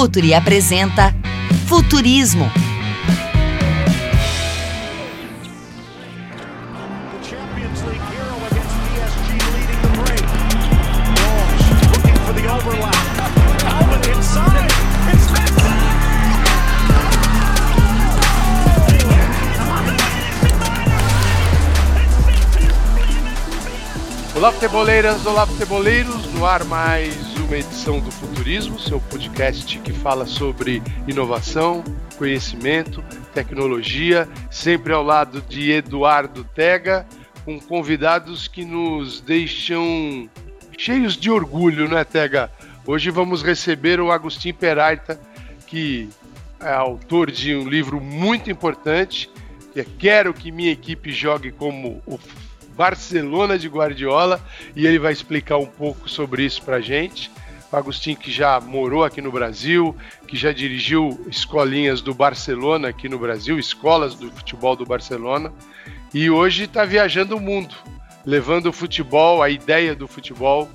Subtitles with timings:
[0.00, 1.12] Futuri apresenta
[1.66, 2.48] Futurismo.
[24.36, 30.26] Olá, futeboleiras, olá, futeboleiros, no ar mais uma edição do Futurismo, seu podcast que fala
[30.26, 31.82] sobre inovação,
[32.18, 33.02] conhecimento,
[33.32, 37.06] tecnologia, sempre ao lado de Eduardo Tega,
[37.46, 40.28] com convidados que nos deixam
[40.76, 42.52] cheios de orgulho, né, Tega?
[42.86, 45.18] Hoje vamos receber o Agostinho Peralta,
[45.66, 46.10] que
[46.60, 49.30] é autor de um livro muito importante,
[49.72, 52.18] que é Quero que minha equipe jogue como o
[52.78, 54.40] Barcelona de Guardiola
[54.76, 57.28] e ele vai explicar um pouco sobre isso para gente.
[57.72, 59.96] O Agostinho que já morou aqui no Brasil,
[60.28, 65.52] que já dirigiu escolinhas do Barcelona aqui no Brasil, escolas do futebol do Barcelona,
[66.14, 67.74] e hoje está viajando o mundo,
[68.24, 70.70] levando o futebol, a ideia do futebol,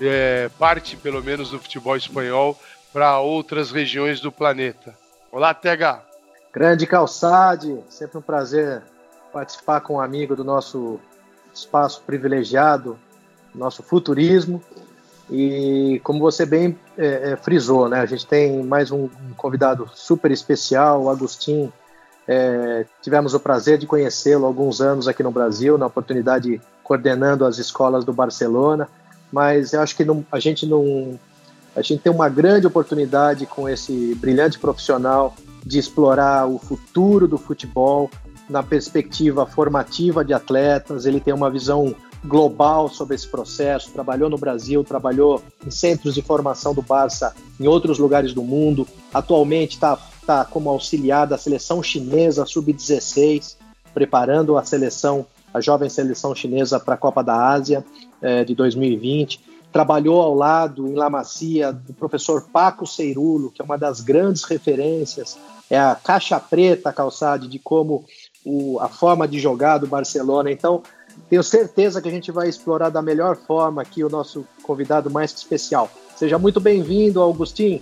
[0.00, 2.60] é, parte pelo menos do futebol espanhol,
[2.92, 4.92] para outras regiões do planeta.
[5.30, 6.02] Olá, Tega!
[6.52, 8.82] Grande Calçade, sempre um prazer
[9.32, 11.00] participar com um amigo do nosso
[11.54, 12.98] espaço privilegiado,
[13.54, 14.62] nosso futurismo.
[15.30, 20.30] E como você bem é, é, frisou, né, a gente tem mais um, convidado super
[20.30, 21.72] especial, o Agostinho.
[22.26, 27.58] É, tivemos o prazer de conhecê-lo alguns anos aqui no Brasil, na oportunidade coordenando as
[27.58, 28.88] escolas do Barcelona.
[29.32, 31.18] Mas eu acho que não, a gente não,
[31.74, 37.38] a gente tem uma grande oportunidade com esse brilhante profissional de explorar o futuro do
[37.38, 38.10] futebol,
[38.48, 44.38] na perspectiva formativa de atletas, ele tem uma visão global sobre esse processo, trabalhou no
[44.38, 49.98] Brasil, trabalhou em centros de formação do Barça em outros lugares do mundo, atualmente está
[50.26, 53.56] tá como auxiliar da seleção chinesa sub-16,
[53.92, 57.84] preparando a seleção, a jovem seleção chinesa para a Copa da Ásia
[58.22, 59.40] eh, de 2020.
[59.70, 64.44] Trabalhou ao lado em La Macia do professor Paco Ceirulo, que é uma das grandes
[64.44, 65.36] referências,
[65.68, 68.04] é a caixa preta, calçade, de como
[68.44, 70.50] o, a forma de jogar do Barcelona.
[70.50, 70.82] Então,
[71.28, 75.32] tenho certeza que a gente vai explorar da melhor forma aqui o nosso convidado mais
[75.32, 75.90] especial.
[76.16, 77.80] Seja muito bem-vindo, Augustinho.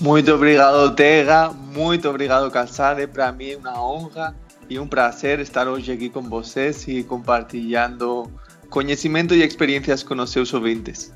[0.00, 1.50] Muito obrigado, Tega.
[1.50, 3.06] Muito obrigado, Calçade.
[3.06, 4.34] Para mim é uma honra
[4.68, 8.30] e um prazer estar hoje aqui com vocês e compartilhando
[8.70, 11.12] conhecimento e experiências com os seus ouvintes.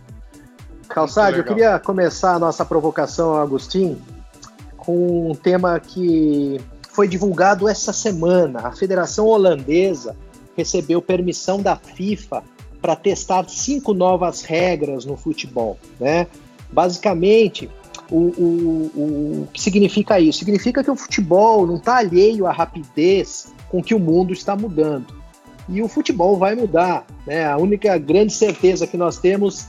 [0.88, 4.00] Calçade, eu queria começar a nossa provocação, Agostinho,
[4.76, 6.60] com um tema que
[6.98, 8.58] foi divulgado essa semana.
[8.66, 10.16] A Federação Holandesa
[10.56, 12.42] recebeu permissão da FIFA
[12.82, 15.78] para testar cinco novas regras no futebol.
[16.00, 16.26] Né?
[16.72, 17.70] Basicamente,
[18.10, 20.40] o, o, o, o que significa isso?
[20.40, 25.06] Significa que o futebol não está alheio à rapidez com que o mundo está mudando.
[25.68, 27.06] E o futebol vai mudar.
[27.24, 27.46] Né?
[27.46, 29.68] A única grande certeza que nós temos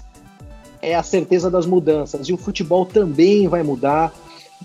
[0.82, 2.28] é a certeza das mudanças.
[2.28, 4.12] E o futebol também vai mudar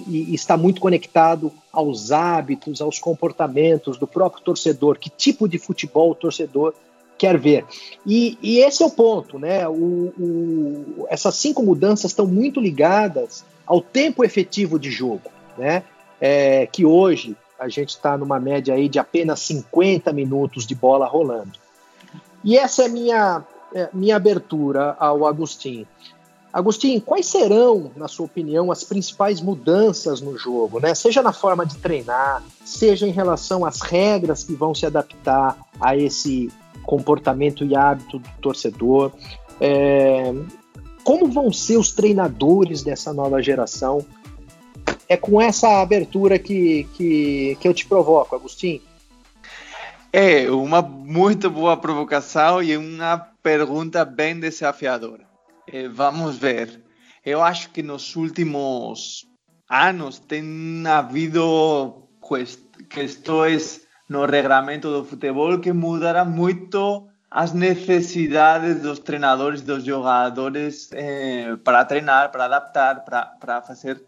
[0.07, 6.11] e está muito conectado aos hábitos, aos comportamentos do próprio torcedor, que tipo de futebol
[6.11, 6.75] o torcedor
[7.17, 7.65] quer ver.
[8.05, 9.67] E, e esse é o ponto, né?
[9.69, 15.85] O, o, essas cinco mudanças estão muito ligadas ao tempo efetivo de jogo, né?
[16.21, 21.07] É, que hoje a gente está numa média aí de apenas 50 minutos de bola
[21.07, 21.53] rolando.
[22.43, 23.45] E essa é minha
[23.75, 25.87] é, minha abertura ao Agostinho.
[26.55, 30.95] Agostinho, quais serão, na sua opinião, as principais mudanças no jogo, né?
[30.95, 35.97] Seja na forma de treinar, seja em relação às regras que vão se adaptar a
[35.97, 36.49] esse
[36.85, 39.11] comportamento e hábito do torcedor.
[39.61, 40.33] É...
[41.03, 44.07] Como vão ser os treinadores dessa nova geração?
[45.09, 48.81] É com essa abertura que, que, que eu te provoco, Agostinho.
[50.13, 55.34] É uma muito boa provocação e uma pergunta bem desafiadora.
[55.67, 56.83] Eh, vamos ver.
[57.25, 59.27] Eu acho que nos últimos
[59.69, 62.09] anos tem havido
[62.91, 71.57] questões no regramento do futebol que mudaram muito as necessidades dos treinadores, dos jogadores eh,
[71.65, 74.01] para treinar, para adaptar, para, para fazer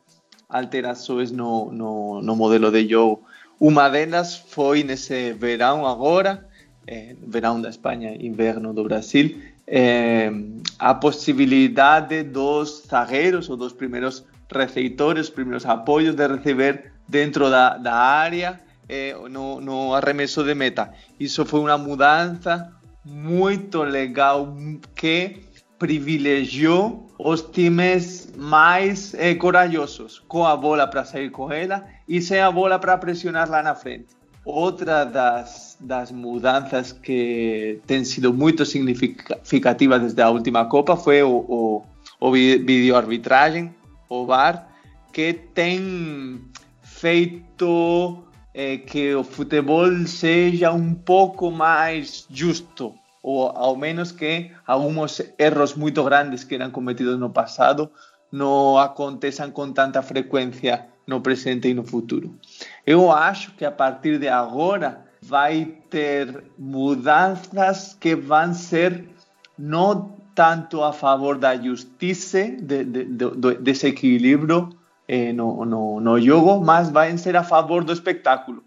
[0.49, 3.25] alterações no, no, no, modelo de jogo.
[3.59, 6.47] Uma delas foi nesse verão agora,
[6.87, 10.31] eh, verão da Espanha, inverno do Brasil, eh,
[10.79, 17.95] a possibilidade dos zagueiros ou dos primeiros receptores, primeiros apoios de receber dentro da, da
[17.95, 20.93] área eh, no, no arremesso de meta.
[21.19, 22.73] Isso foi uma mudança
[23.05, 24.57] muito legal
[24.95, 25.41] que
[25.79, 32.41] privilegiou os times mais eh, corajosos, com a bola para sair com ela e sem
[32.41, 34.16] a bola para pressionar lá na frente.
[34.47, 41.45] Outra das, das mudanças que tem sido muito significativa desde a última Copa foi o,
[41.49, 41.83] o,
[42.21, 43.75] o videoarbitragem,
[44.09, 44.69] o VAR,
[45.13, 46.41] que tem
[46.81, 48.23] feito
[48.55, 55.75] eh, que o futebol seja um pouco mais justo ou ao menos que alguns erros
[55.75, 57.91] muito grandes que eram cometidos no passado
[58.31, 62.39] não aconteçam com tanta frequência no presente e no futuro.
[62.87, 69.05] Eu acho que a partir de agora vai ter mudanças que vão ser
[69.59, 74.69] não tanto a favor da justiça, de, de, de, desse equilíbrio
[75.09, 78.63] eh, no, no, no jogo, mas vão ser a favor do espetáculo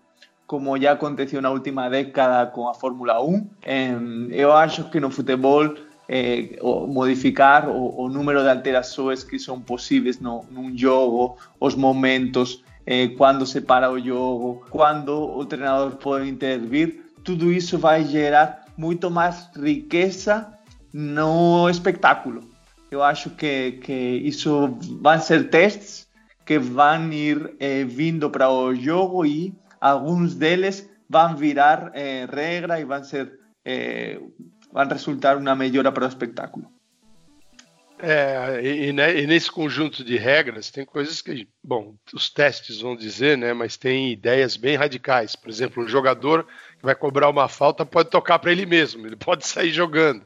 [0.50, 4.30] como ya aconteció en la última década con la Fórmula 1.
[4.32, 5.76] yo acho que no futebol
[6.08, 6.58] eh,
[6.88, 13.46] modificar o, número de alteraciones que son posibles no, un juego, los momentos, eh, cuando
[13.46, 19.12] se para el juego, cuando el entrenador puede intervenir, todo eso va a generar mucho
[19.12, 20.60] más riqueza
[20.92, 22.42] no espectáculo.
[22.90, 26.10] Yo acho que, que eso van a ser testes
[26.46, 32.26] que van a ir eh, vindo para el juego y alguns deles vão virar eh,
[32.28, 34.20] regra e vão ser eh,
[34.74, 36.79] vão resultar uma melhora para o espetáculo.
[38.02, 42.96] É, e, né, e, nesse conjunto de regras tem coisas que, bom, os testes vão
[42.96, 45.36] dizer, né, mas tem ideias bem radicais.
[45.36, 46.46] Por exemplo, um jogador
[46.78, 50.26] que vai cobrar uma falta pode tocar para ele mesmo, ele pode sair jogando.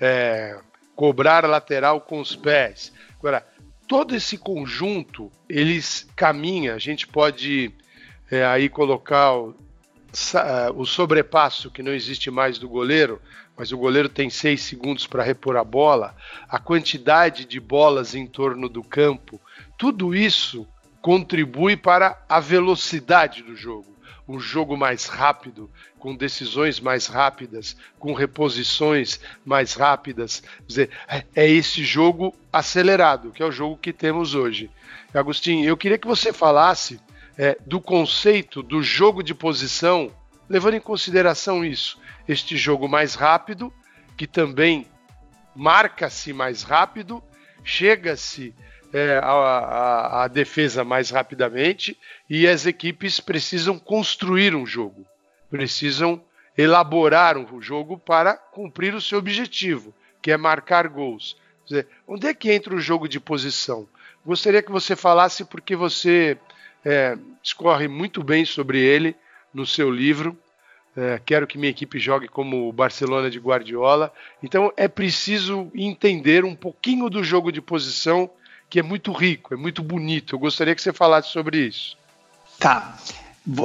[0.00, 0.58] É,
[0.94, 2.92] cobrar a lateral com os pés.
[3.18, 3.46] Agora,
[3.88, 7.72] todo esse conjunto, eles caminha, a gente pode
[8.30, 9.54] é, aí colocar o,
[10.76, 13.20] o sobrepasso que não existe mais do goleiro,
[13.56, 16.14] mas o goleiro tem seis segundos para repor a bola,
[16.48, 19.40] a quantidade de bolas em torno do campo,
[19.78, 20.66] tudo isso
[21.00, 23.94] contribui para a velocidade do jogo.
[24.26, 30.40] Um jogo mais rápido, com decisões mais rápidas, com reposições mais rápidas.
[30.40, 34.70] Quer dizer, é, é esse jogo acelerado, que é o jogo que temos hoje.
[35.12, 36.98] Agostinho, eu queria que você falasse
[37.36, 40.10] é, do conceito do jogo de posição,
[40.48, 41.98] levando em consideração isso,
[42.28, 43.72] este jogo mais rápido,
[44.16, 44.86] que também
[45.54, 47.22] marca-se mais rápido,
[47.62, 48.54] chega-se
[48.92, 51.98] é, à, defesa mais rapidamente
[52.30, 55.04] e as equipes precisam construir um jogo,
[55.50, 56.22] precisam
[56.56, 59.92] elaborar um jogo para cumprir o seu objetivo,
[60.22, 61.36] que é marcar gols.
[61.66, 63.88] Dizer, onde é que entra o jogo de posição?
[64.24, 66.38] Gostaria que você falasse porque você
[66.84, 69.16] é, discorre muito bem sobre ele
[69.52, 70.38] no seu livro.
[70.96, 74.12] É, quero que minha equipe jogue como o Barcelona de Guardiola.
[74.42, 78.30] Então é preciso entender um pouquinho do jogo de posição,
[78.70, 80.34] que é muito rico, é muito bonito.
[80.34, 81.96] Eu gostaria que você falasse sobre isso.
[82.58, 82.96] Tá.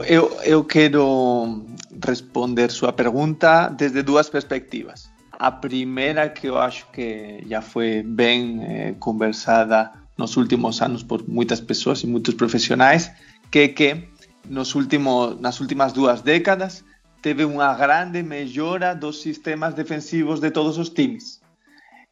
[0.07, 1.65] Eu, eu quero
[2.05, 5.09] responder sua pergunta desde duas perspectivas.
[5.31, 11.25] A primeira, que eu acho que já foi bem eh, conversada nos últimos anos por
[11.29, 13.09] muitas pessoas e muitos profissionais,
[13.49, 14.03] que que
[14.49, 16.83] nos últimos, nas últimas duas décadas
[17.21, 21.41] teve uma grande melhora dos sistemas defensivos de todos os times.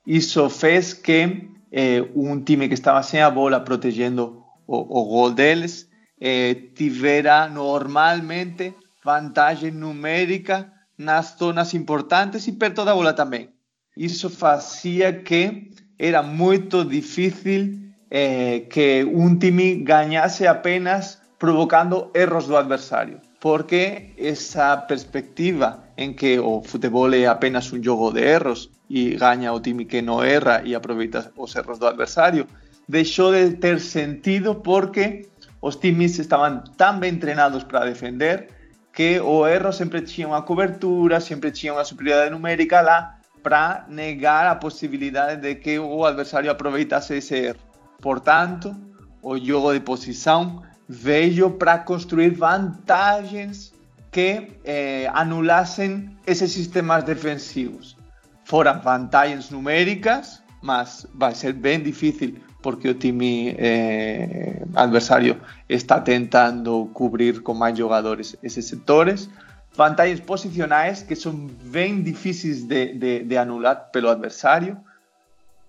[0.05, 5.31] Isso fez que eh, um time que estava sem a bola protegendo o, o gol
[5.31, 5.89] deles
[6.19, 13.49] eh, tivera normalmente vantagem numérica nas zonas importantes e perto da bola também.
[13.95, 22.55] Isso fazia que era muito difícil eh, que un time ganase apenas provocando erros do
[22.55, 23.19] adversario.
[23.39, 29.53] Porque esa perspectiva en que o futebol é apenas un jogo de erros e gaña
[29.53, 32.49] o time que non erra e aproveita os erros do adversario,
[32.87, 35.29] deixou de ter sentido porque
[35.59, 38.49] os times estaban tan ben entrenados para defender
[38.93, 44.49] que o erro sempre tinha unha cobertura, sempre tinha unha superioridade numérica lá para negar
[44.49, 47.61] a posibilidade de que o adversario aproveitase ese erro.
[48.01, 48.73] Portanto,
[49.21, 53.73] o jogo de posição veio para construir vantagens
[54.11, 57.97] que eh, anulassem esses sistemas defensivos.
[58.45, 65.39] Foram vantagens numéricas, mas vai ser bem difícil porque o time eh, adversário
[65.69, 69.29] está tentando cobrir com mais jogadores esses setores.
[69.73, 74.77] Vantagens posicionais que são bem difíceis de, de, de anular pelo adversário,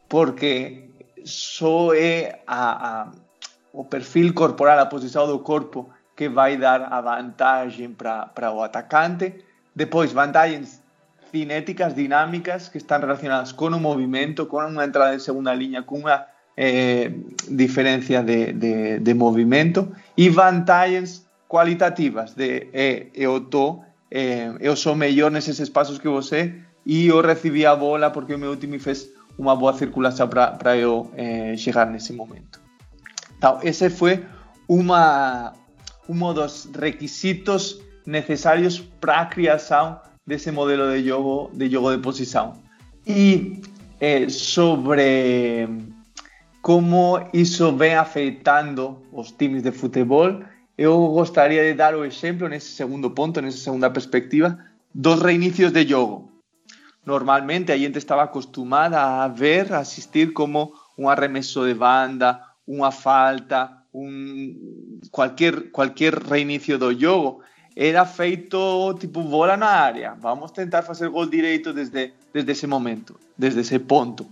[0.09, 0.89] porque
[1.25, 3.13] só é a, a,
[3.73, 9.45] o perfil corporal, a posição do corpo que vai dar a vantagem para o atacante.
[9.75, 10.83] Depois, vantagens
[11.31, 16.03] cinéticas, dinámicas que están relacionadas con un movimiento, con una entrada en segunda línea, con
[16.03, 17.15] una eh,
[17.49, 24.97] diferencia de, de, de movimento e vantagens qualitativas de eh, eu, tô, eh, eu sou
[24.97, 26.53] melhor nesses espaços que você
[26.85, 29.09] e eu recebi a bola porque o meu time fez
[29.39, 32.68] uma boa circulação para eu eh, chegar nesse momento.
[33.63, 34.25] Esse foi
[34.69, 35.53] uma,
[36.09, 42.55] um dos requisitos necessários para a criação desse modelo de jogo de, jogo de posição.
[43.07, 43.63] E
[44.01, 45.69] eh, sobre
[46.61, 50.43] como isso vem afetando os times de futebol,
[50.77, 54.59] eu gostaria de dar o exemplo nesse segundo ponto, nessa segunda perspectiva,
[54.95, 56.31] dos reinicios de jogo.
[57.07, 62.93] Normalmente a gente estava acostumada a ver, a assistir como um arremesso de banda, uma
[62.93, 67.41] falta, um, qualquer, qualquer reinicio do jogo
[67.75, 70.15] era feito tipo bola na área.
[70.21, 74.27] Vamos tentar fazer gol direito desde, desde esse momento, desde esse ponto.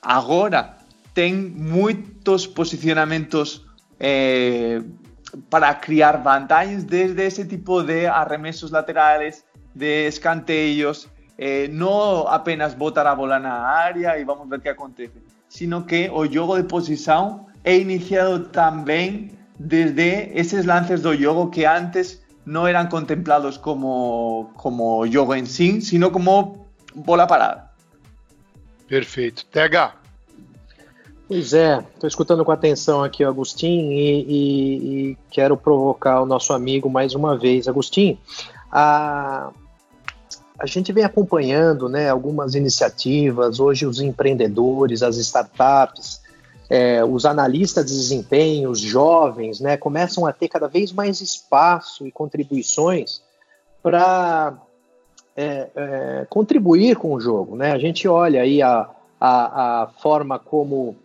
[0.00, 0.78] Agora
[1.12, 3.66] tem muitos posicionamentos
[4.00, 4.82] eh,
[5.50, 13.06] para criar vantagens desde esse tipo de arremessos laterais, de escanteios, eh, não apenas botar
[13.06, 17.46] a bola na área e vamos ver que acontece, sino que o jogo de posição
[17.66, 25.04] é iniciado também desde esses lances do jogo que antes não eram contemplados como, como
[25.08, 27.68] jogo em si, sino como bola parada.
[28.86, 29.44] Perfeito.
[29.46, 29.96] TH.
[31.26, 36.26] Pois é, estou escutando com atenção aqui o Agostinho e, e, e, quero provocar o
[36.26, 37.66] nosso amigo mais uma vez.
[37.66, 38.16] Agostinho,
[38.70, 39.50] a,
[40.56, 46.24] a gente vem acompanhando né, algumas iniciativas, hoje os empreendedores, as startups,
[46.68, 52.06] é, os analistas de desempenho, os jovens, né, começam a ter cada vez mais espaço
[52.06, 53.22] e contribuições
[53.82, 54.54] para
[55.36, 57.56] é, é, contribuir com o jogo.
[57.56, 57.72] Né?
[57.72, 60.96] A gente olha aí a, a, a forma como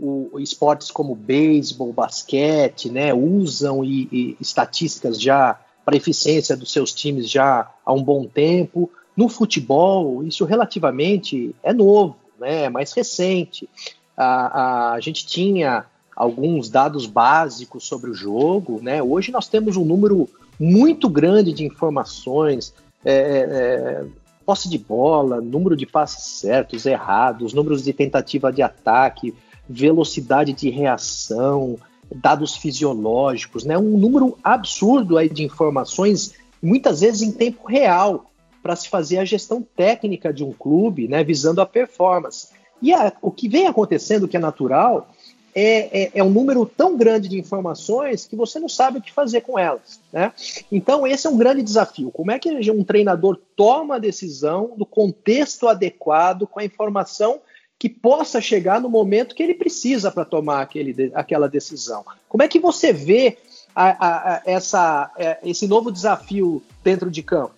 [0.00, 6.92] o, esportes como beisebol, basquete, né, usam e, e estatísticas já para eficiência dos seus
[6.92, 8.90] times já há um bom tempo.
[9.16, 13.68] No futebol, isso relativamente é novo, né, é mais recente
[14.16, 15.84] a, a, gente tinha
[16.16, 19.02] alguns dados básicos sobre o jogo, né?
[19.02, 20.28] Hoje nós temos um número
[20.58, 22.72] muito grande de informações,
[23.04, 24.04] é, é, é,
[24.46, 29.34] posse de bola, número de passes certos, errados, números de tentativa de ataque,
[29.68, 31.78] velocidade de reação,
[32.14, 33.76] dados fisiológicos, né?
[33.76, 38.30] Um número absurdo aí de informações, muitas vezes em tempo real,
[38.62, 41.22] para se fazer a gestão técnica de um clube, né?
[41.24, 42.48] Visando a performance.
[42.84, 45.08] E a, o que vem acontecendo, que é natural,
[45.54, 49.10] é, é, é, um número tão grande de informações que você não sabe o que
[49.10, 50.00] fazer com elas.
[50.12, 50.30] Né?
[50.70, 52.10] Então, esse é um grande desafio.
[52.10, 57.40] Como é que um treinador toma a decisão no contexto adequado, com a informação
[57.78, 62.04] que possa chegar no momento que ele precisa para tomar aquele, aquela decisão?
[62.28, 63.38] Como é que você vê
[63.74, 67.54] a, a, essa, é, esse novo desafio dentro de campo?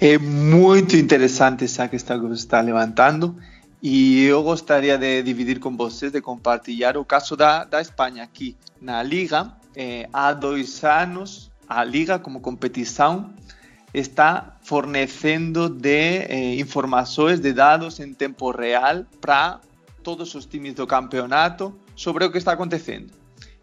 [0.00, 3.36] É muito interessante essa questão que você está levantando.
[3.82, 8.56] E eu gostaria de dividir com vocês, de compartilhar o caso da, da Espanha aqui
[8.80, 9.52] na Liga.
[9.74, 13.34] Eh, há dois anos, a Liga, como competição,
[13.92, 19.58] está fornecendo de eh, informações, de dados em tempo real para
[20.04, 23.12] todos os times do campeonato sobre o que está acontecendo.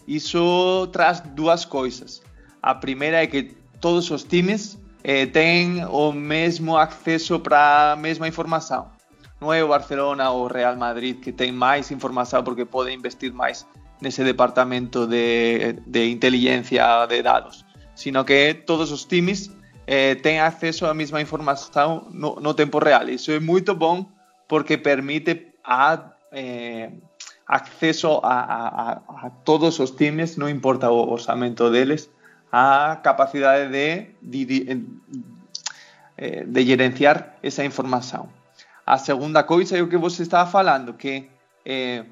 [0.05, 2.21] Isso traz duas coisas.
[2.61, 8.27] A primeira é que todos os times eh, têm o mesmo acesso para a mesma
[8.27, 8.98] informação.
[9.39, 13.34] Não é o Barcelona ou o Real Madrid que tem mais informação porque pode investir
[13.34, 13.65] mais
[14.01, 17.65] nesse departamento de, de inteligência de dados,
[17.96, 19.51] sino que todos os times
[19.86, 23.10] eh, têm acesso à mesma informação no, no, tempo real.
[23.10, 24.05] Isso é muito bom
[24.48, 26.91] porque permite a, eh,
[27.48, 28.91] acesso a, a,
[29.25, 32.10] a, todos os times, não importa o orçamento deles,
[32.51, 34.86] a capacidade de, de,
[36.17, 38.38] eh, de gerenciar essa informação.
[38.89, 41.29] A segunda coisa é o que você estava falando, que
[41.63, 42.03] é,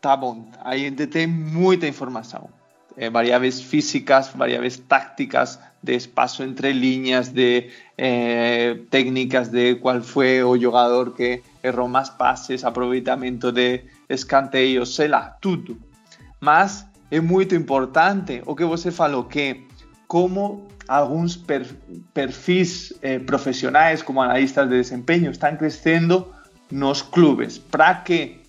[0.00, 2.50] tá bom, a gente tem muita informação.
[3.12, 7.70] Variáveis físicas, variáveis tácticas, de espaço entre linhas, de
[8.90, 15.36] técnicas de qual foi o jogador que errou mais passes, aproveitamento de escanteios, sei lá,
[15.40, 15.80] tudo.
[16.40, 19.68] Mas é muito importante o que você falou, que
[20.08, 21.36] como alguns
[22.12, 23.20] perfis eh,
[24.04, 26.32] como analistas de desempenho, estão crescendo
[26.70, 27.58] nos clubes.
[27.58, 28.40] Para que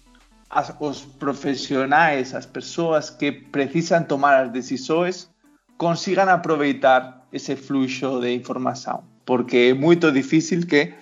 [0.50, 5.30] as, os profissionais, as pessoas que precisam tomar as decisões,
[5.78, 10.94] consigam aproveitar esse fluxo de informação, porque é muito difícil que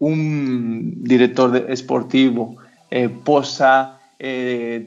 [0.00, 2.56] um diretor esportivo
[2.90, 4.82] eh, possa eh,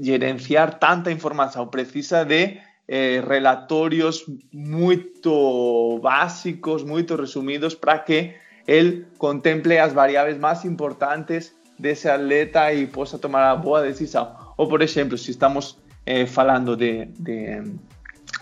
[0.00, 8.34] gerenciar tanta informação, precisa de eh, relatórios muito básicos, muito resumidos, para que
[8.66, 14.34] ele contemple as variáveis mais importantes desse atleta e possa tomar a boa decisão.
[14.56, 17.62] Ou, por exemplo, se estamos eh, falando de, de,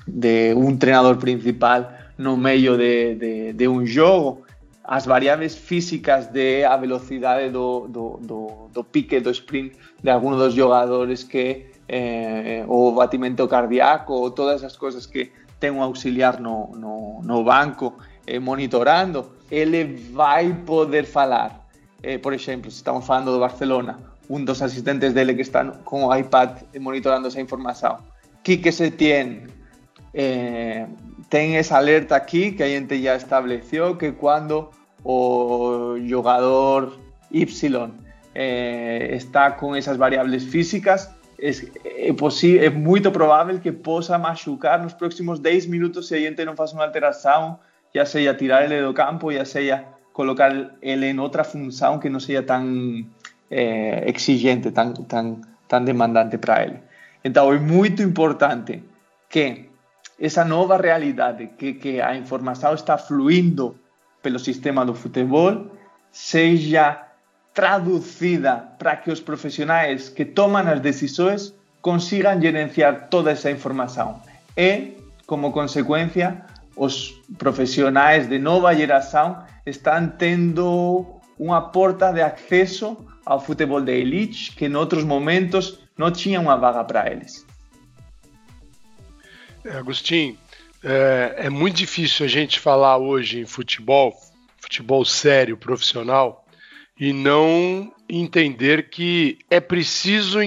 [0.07, 0.55] de,
[1.19, 4.47] principal no meio de, de, de um jogo,
[4.85, 10.55] as variáveis físicas de a velocidade do, do, do, pique do sprint de alguns dos
[10.55, 16.71] jogadores que eh, o batimento cardíaco ou todas as coisas que tem um auxiliar no,
[16.77, 17.95] no, no banco
[18.27, 21.67] eh, monitorando, ele vai poder falar.
[22.03, 26.05] Eh, por exemplo, se estamos falando do Barcelona, un dos asistentes dele que está con
[26.05, 26.51] o iPad
[26.81, 27.97] monitorando esa información.
[28.43, 29.51] Quique Setién
[30.13, 30.87] eh,
[31.29, 34.71] ten esa alerta aquí que a gente ya estableció que cuando
[35.03, 36.93] o jugador
[37.31, 37.47] Y
[38.35, 42.09] eh, está con esas variables físicas es, é,
[42.65, 46.73] é muito provável que possa machucar nos próximos 10 minutos se a gente não faz
[46.73, 47.59] uma alteração,
[47.95, 50.51] já seja tirar ele do campo, já seja colocar
[50.81, 53.07] ele em outra função que não seja tão
[53.51, 56.79] eh, exigente, tão, tão, tão demandante para ele.
[57.25, 58.83] Então é muito importante
[59.29, 59.69] que
[60.19, 63.77] essa nova realidade, que, que a informação está fluindo
[64.23, 65.67] pelo sistema do futebol,
[66.11, 67.06] seja
[67.57, 74.21] traduzida para que os profissionais que tomam as decisões consigam gerenciar toda essa informação.
[74.55, 74.93] E,
[75.27, 76.45] como consequência,
[76.77, 81.07] os profissionais de nova geração estão tendo
[81.39, 82.95] uma porta de acesso
[83.25, 87.47] ao futebol de elite que em outros momentos não tinha uma vaga para eles.
[89.65, 90.37] É, Agostinho,
[90.85, 94.15] é, é, muito difícil a gente falar hoje em futebol,
[94.59, 96.46] futebol sério, profissional,
[96.99, 100.39] e não entender que é preciso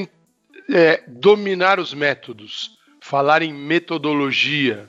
[0.71, 4.87] é, dominar os métodos, falar em metodologia,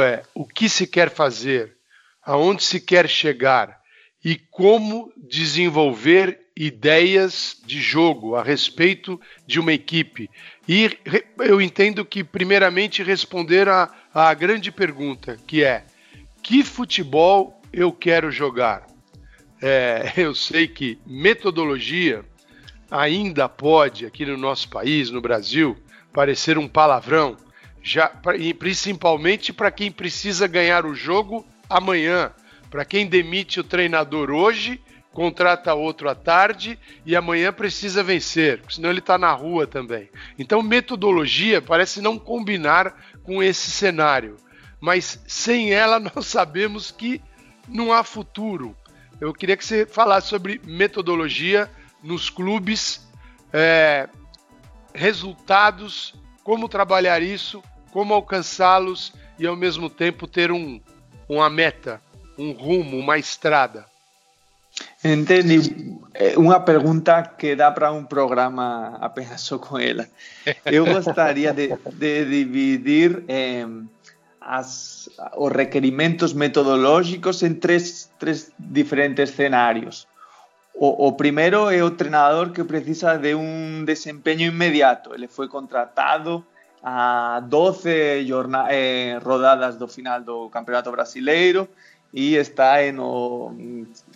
[0.00, 1.76] é, o que se quer fazer,
[2.22, 3.78] aonde se quer chegar
[4.24, 10.30] e como desenvolver ideias de jogo a respeito de uma equipe.
[10.66, 10.96] E
[11.40, 15.84] eu entendo que, primeiramente, responder a grande pergunta, que é:
[16.42, 18.93] que futebol eu quero jogar?
[19.66, 22.22] É, eu sei que metodologia
[22.90, 25.74] ainda pode, aqui no nosso país, no Brasil,
[26.12, 27.34] parecer um palavrão,
[27.82, 28.08] já,
[28.58, 32.30] principalmente para quem precisa ganhar o jogo amanhã
[32.74, 34.80] para quem demite o treinador hoje,
[35.12, 40.10] contrata outro à tarde e amanhã precisa vencer, senão ele está na rua também.
[40.36, 44.36] Então, metodologia parece não combinar com esse cenário,
[44.80, 47.22] mas sem ela nós sabemos que
[47.68, 48.76] não há futuro.
[49.20, 51.70] Eu queria que você falasse sobre metodologia
[52.02, 53.06] nos clubes,
[53.52, 54.08] é,
[54.92, 60.80] resultados, como trabalhar isso, como alcançá-los e ao mesmo tempo ter um,
[61.28, 62.00] uma meta
[62.38, 63.86] um rumo, uma estrada?
[65.04, 65.96] Entendi.
[66.12, 70.08] É uma pergunta que dá para um programa apenas só com ela.
[70.64, 73.66] Eu gostaria de, de dividir eh,
[74.40, 80.08] as, os requerimentos metodológicos em três, três diferentes cenários.
[80.74, 85.14] O, o, primeiro é o treinador que precisa de um desempenho imediato.
[85.14, 86.44] Ele foi contratado
[86.82, 88.26] a 12
[88.70, 91.68] eh, rodadas do final do Campeonato Brasileiro
[92.12, 93.54] y está en o,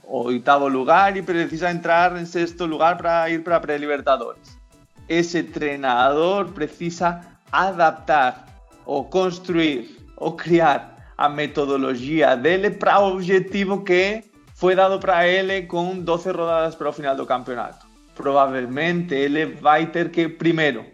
[0.04, 4.58] octavo lugar y precisa entrar en sexto lugar para ir para pre-libertadores.
[5.06, 8.46] Ese entrenador precisa adaptar
[8.84, 14.22] o construir o criar a metodologia dele para o objetivo que
[14.54, 17.86] foi dado para ele com 12 rodadas para final do campeonato.
[18.14, 20.86] Provavelmente ele vai ter que, primeiro,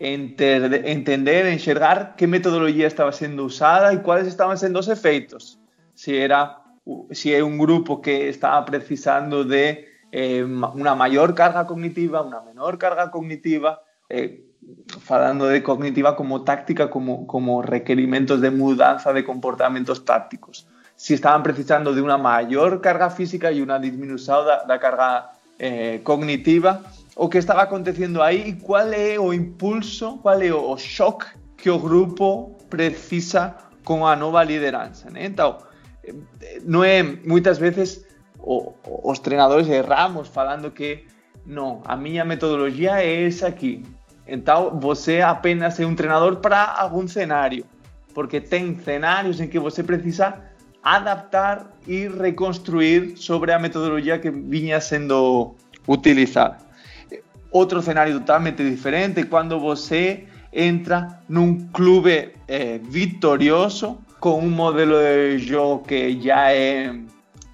[0.00, 5.58] entender, enxergar que metodologia estava sendo usada e quais estavam sendo os efeitos
[5.98, 6.62] si era
[7.10, 12.78] si es un grupo que estaba precisando de eh, una mayor carga cognitiva, una menor
[12.78, 14.47] carga cognitiva, eh,
[15.08, 20.66] hablando de cognitiva como táctica, como, como requerimientos de mudanza de comportamientos tácticos.
[20.96, 26.00] Si estaban precisando de una mayor carga física y una disminución de la carga eh,
[26.02, 26.82] cognitiva,
[27.14, 31.26] o qué estaba aconteciendo ahí y cuál es o impulso, cuál es o shock
[31.56, 35.08] que el grupo precisa con la nueva lideranza.
[35.14, 35.68] Entonces,
[36.64, 38.06] no é muitas vezes
[38.38, 39.20] o, os
[39.68, 41.06] erramos falando que
[41.44, 43.84] não, a minha metodologia é essa aqui.
[44.28, 47.64] Então você apenas é um treinador para algum cenário,
[48.14, 50.34] porque tem cenários em que você precisa
[50.82, 55.54] adaptar e reconstruir sobre a metodologia que vinha sendo
[55.86, 56.58] utilizada.
[57.50, 65.38] Outro cenário totalmente diferente quando você entra num clube eh, vitorioso com um modelo de
[65.38, 66.94] jogo que já é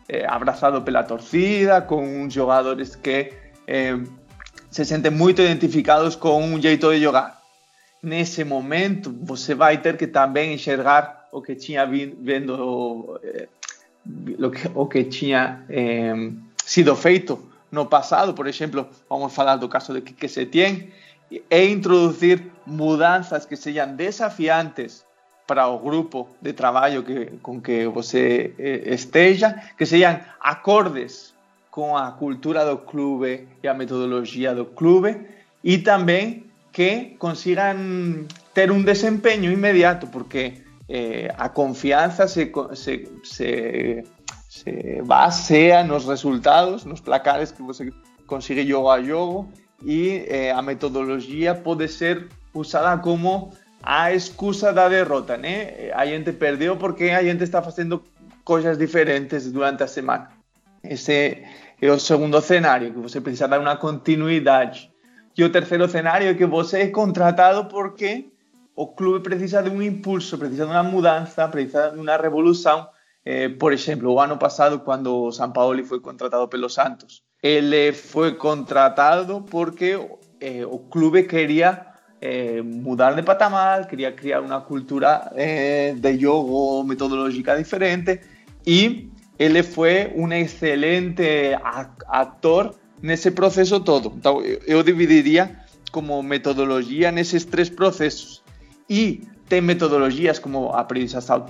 [0.09, 3.33] eh, abraçado pela torcida, com jogadores que
[3.67, 3.99] eh,
[4.75, 7.41] se sentem muito identificados com um jeito de jogar.
[8.03, 13.47] Nesse momento, você vai ter que também enxergar o que tinha vendo eh,
[14.51, 16.13] que, o que tinha eh,
[16.65, 17.39] sido feito
[17.71, 20.91] no passado, por exemplo, vamos falar do caso de Quique Setién,
[21.31, 25.05] e introduzir mudanças que sejam desafiantes
[25.47, 31.33] para o grupo de trabalho que, com que você eh, esteja, que sejam acordes
[31.75, 35.27] com a cultura do clube e a metodologia do clube,
[35.65, 44.05] e também que consigam ter um desempenho imediato, porque eh, a confianza se, se, se,
[44.49, 47.93] se baseia nos resultados, nos placares que você
[48.25, 49.49] consigue jogo a jogo,
[49.83, 55.91] e eh, a metodologia pode ser usada como a excusa da derrota, né?
[55.93, 58.01] A gente perdeu porque a gente está fazendo
[58.45, 60.34] coisas diferentes durante a semana.
[60.85, 61.45] Esse
[61.81, 64.91] é o segundo cenário, que você precisa dar uma continuidade.
[65.37, 68.27] E o terceiro cenário é que você é contratado porque
[68.77, 72.87] o clube precisa de um impulso, precisa de uma mudança, precisa de uma revolução.
[73.25, 77.93] Eh, por exemplo, o ano passado, quando o São Paulo foi contratado pelo Santos, ele
[77.93, 79.99] foi contratado porque
[80.41, 81.87] eh, o clube queria
[82.21, 88.21] eh, mudar de patamar, queria criar uma cultura eh, de jogo metodológica diferente
[88.67, 91.57] e ele foi um excelente
[92.07, 94.13] ator nesse processo todo.
[94.17, 95.59] Então, eu dividiria
[95.91, 98.43] como metodologia nesses três processos
[98.89, 101.47] e tem metodologias como a aprendizagem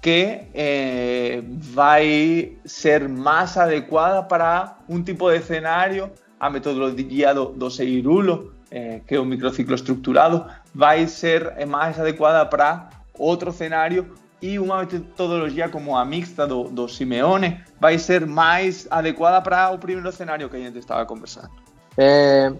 [0.00, 6.10] que eh, vai ser mais adequada para um tipo de cenário.
[6.38, 12.46] A metodologia do, do Seirulo, eh, que é o microciclo estruturado, vai ser mais adequada
[12.46, 18.86] para outro cenário e uma metodologia como a mixta do, do Simeone vai ser mais
[18.90, 21.50] adequada para o primeiro cenário que a gente estava conversando.
[21.96, 22.52] É,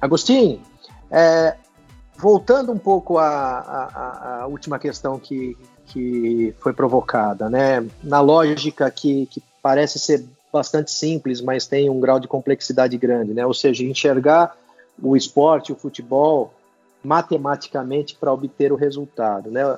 [0.00, 0.60] Agostinho,
[1.10, 1.56] é,
[2.16, 7.86] voltando um pouco à, à, à, última questão que, que foi provocada, né?
[8.02, 13.34] Na lógica que, que parece ser bastante simples, mas tem um grau de complexidade grande,
[13.34, 13.44] né?
[13.44, 14.56] Ou seja, enxergar
[15.02, 16.54] o esporte, o futebol,
[17.04, 19.76] matematicamente para obter o resultado, né?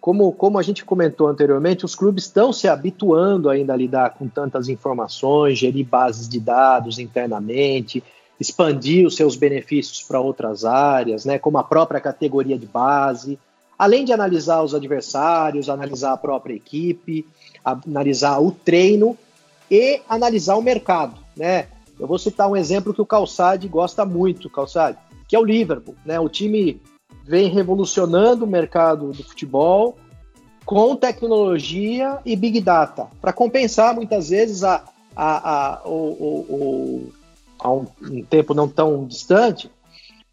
[0.00, 4.28] Como, como a gente comentou anteriormente, os clubes estão se habituando ainda a lidar com
[4.28, 8.02] tantas informações, gerir bases de dados internamente,
[8.40, 13.38] expandir os seus benefícios para outras áreas, né, como a própria categoria de base,
[13.78, 17.26] além de analisar os adversários, analisar a própria equipe,
[17.64, 19.16] analisar o treino
[19.70, 21.66] e analisar o mercado, né?
[21.98, 25.96] Eu vou citar um exemplo que o Calçade gosta muito, Calçade, que é o Liverpool,
[26.04, 26.18] né?
[26.18, 26.80] O time
[27.28, 29.98] vem revolucionando o mercado do futebol
[30.64, 34.82] com tecnologia e big data para compensar muitas vezes a,
[35.14, 37.12] a, a o, o,
[37.58, 39.70] há um, um tempo não tão distante,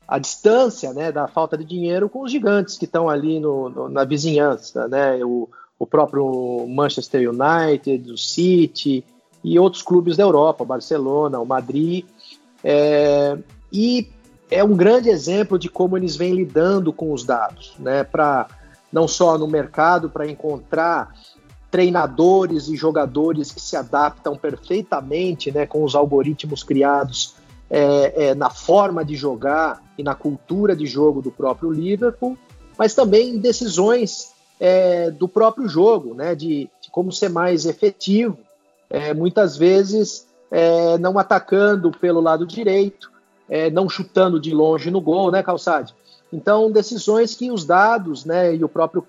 [0.07, 3.89] a distância né, da falta de dinheiro com os gigantes que estão ali no, no,
[3.89, 9.03] na vizinhança, né, o, o, próprio Manchester United, o City
[9.43, 12.05] e outros clubes da Europa, Barcelona, o Madrid,
[12.63, 13.37] é,
[13.71, 14.07] e
[14.49, 18.47] é um grande exemplo de como eles vêm lidando com os dados, né, para
[18.91, 21.13] não só no mercado para encontrar
[21.71, 27.35] treinadores e jogadores que se adaptam perfeitamente né, com os algoritmos criados
[27.69, 32.37] é, é, na forma de jogar e na cultura de jogo do próprio Liverpool,
[32.77, 38.37] mas também decisões é, do próprio jogo, né, de, de, como ser mais efetivo,
[38.89, 43.11] é, muitas vezes é, não atacando pelo lado direito,
[43.49, 45.93] é, não chutando de longe no gol, né, Calçade?
[46.31, 49.05] Então, decisões que os dados né, e o próprio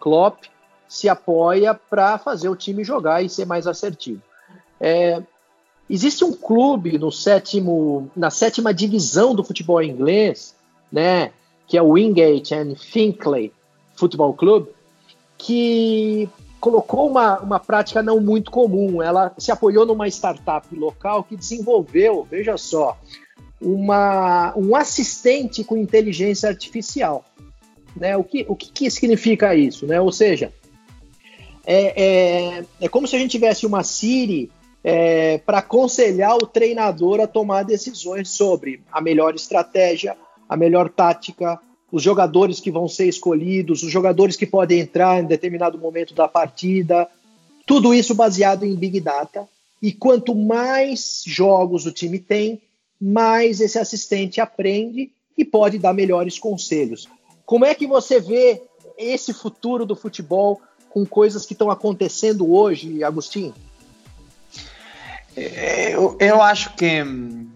[0.00, 0.44] Klopp
[0.88, 4.20] se apoia para fazer o time jogar e ser mais assertivo.
[4.80, 5.22] É,
[5.88, 10.54] existe um clube no sétimo, na sétima divisão do futebol inglês,
[10.90, 11.32] né,
[11.66, 13.52] que é o Wingate and Finchley
[13.94, 14.66] Football Club,
[15.38, 16.28] que
[16.60, 19.02] colocou uma, uma prática não muito comum.
[19.02, 22.96] Ela se apoiou numa startup local que desenvolveu, veja só,
[23.64, 27.24] uma, um assistente com inteligência artificial.
[27.96, 28.16] Né?
[28.16, 29.86] O, que, o que, que significa isso?
[29.86, 30.00] Né?
[30.00, 30.52] Ou seja,
[31.66, 34.50] é, é, é como se a gente tivesse uma Siri
[34.82, 40.14] é, para aconselhar o treinador a tomar decisões sobre a melhor estratégia,
[40.46, 41.58] a melhor tática,
[41.90, 46.28] os jogadores que vão ser escolhidos, os jogadores que podem entrar em determinado momento da
[46.28, 47.08] partida.
[47.64, 49.48] Tudo isso baseado em Big Data.
[49.80, 52.60] E quanto mais jogos o time tem,
[53.04, 57.06] mais esse assistente aprende e pode dar melhores conselhos.
[57.44, 58.62] Como é que você vê
[58.96, 63.54] esse futuro do futebol com coisas que estão acontecendo hoje, Agostinho?
[65.36, 67.50] É, eu, eu acho que hum,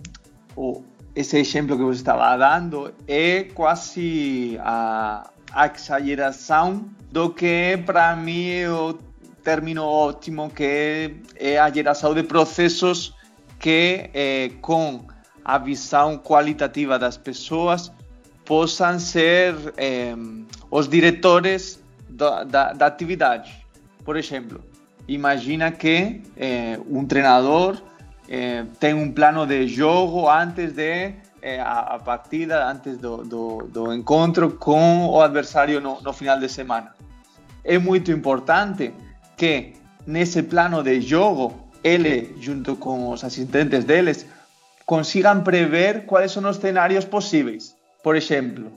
[1.16, 8.50] esse exemplo que você estava dando é quase a, a exageração do que para mim
[8.50, 8.98] é o
[9.42, 13.14] término ótimo que é a geração de processos
[13.58, 15.06] que é, com
[15.44, 17.92] a visão qualitativa das pessoas
[18.44, 20.14] possam ser é,
[20.70, 23.55] os diretores da, da, da, atividade.
[24.05, 24.64] Por exemplo,
[25.07, 27.81] imagina que é, um treinador
[28.29, 33.68] é, tem um plano de jogo antes de é, a, a, partida, antes do, do,
[33.70, 36.94] do, encontro com o adversário no, no final de semana.
[37.62, 38.92] É muito importante
[39.37, 39.74] que
[40.07, 44.27] nesse plano de jogo, ele, junto com os assistentes deles,
[44.88, 47.77] consigam prever quais são os cenários possíveis.
[48.03, 48.72] Por exemplo,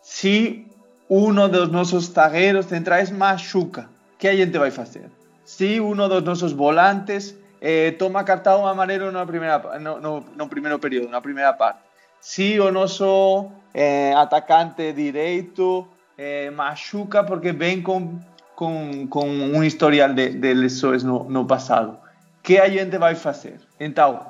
[0.00, 0.66] se
[1.08, 3.86] um dos nossos zagueiros centrais machuca,
[4.18, 5.10] que a gente vai fazer?
[5.44, 10.78] Se um dos nossos volantes eh, toma cartão amarelo na primeira, no, no, no primeiro
[10.78, 11.80] período, na primeira parte.
[12.22, 18.18] Se o nosso eh, atacante direito eh, machuca porque vem com,
[18.56, 21.98] com, com um historial de, de lesões no, no passado.
[22.42, 23.60] que a gente vai fazer?
[23.78, 24.29] Então,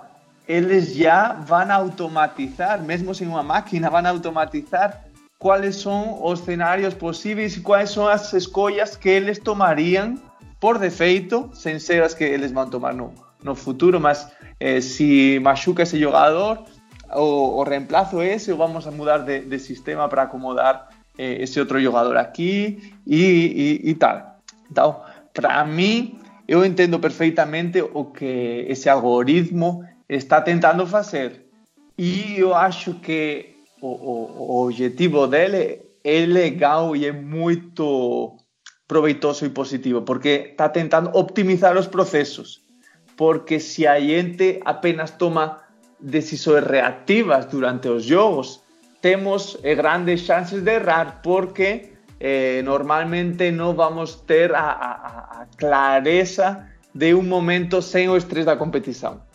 [0.50, 5.04] eles já vão automatizar, mesmo sem uma máquina, vão automatizar
[5.38, 10.18] quais são os cenários possíveis e quais são as escolhas que eles tomariam
[10.58, 15.38] por defeito, sem ser as que eles vão tomar no, no futuro, mas eh, se
[15.40, 16.64] machuca esse jogador,
[17.14, 21.60] o, o reemplazo esse ou vamos a mudar de, de sistema para acomodar eh, esse
[21.60, 24.36] outro jogador aqui e, e, e tal.
[24.68, 25.00] Então,
[25.32, 29.84] para mim, eu entendo perfeitamente o que esse algoritmo
[30.16, 31.46] está tentando fazer.
[31.96, 38.36] E eu acho que o, o, o objetivo dele é legal e é muito
[38.88, 42.60] proveitoso e positivo, porque está tentando optimizar os processos.
[43.16, 45.60] Porque se a gente apenas toma
[46.00, 48.60] decisões reativas durante os jogos,
[49.00, 55.46] temos eh, grandes chances de errar, porque eh, normalmente não vamos ter a, a, a
[55.56, 59.29] clareza de um momento sem o estresse da competição.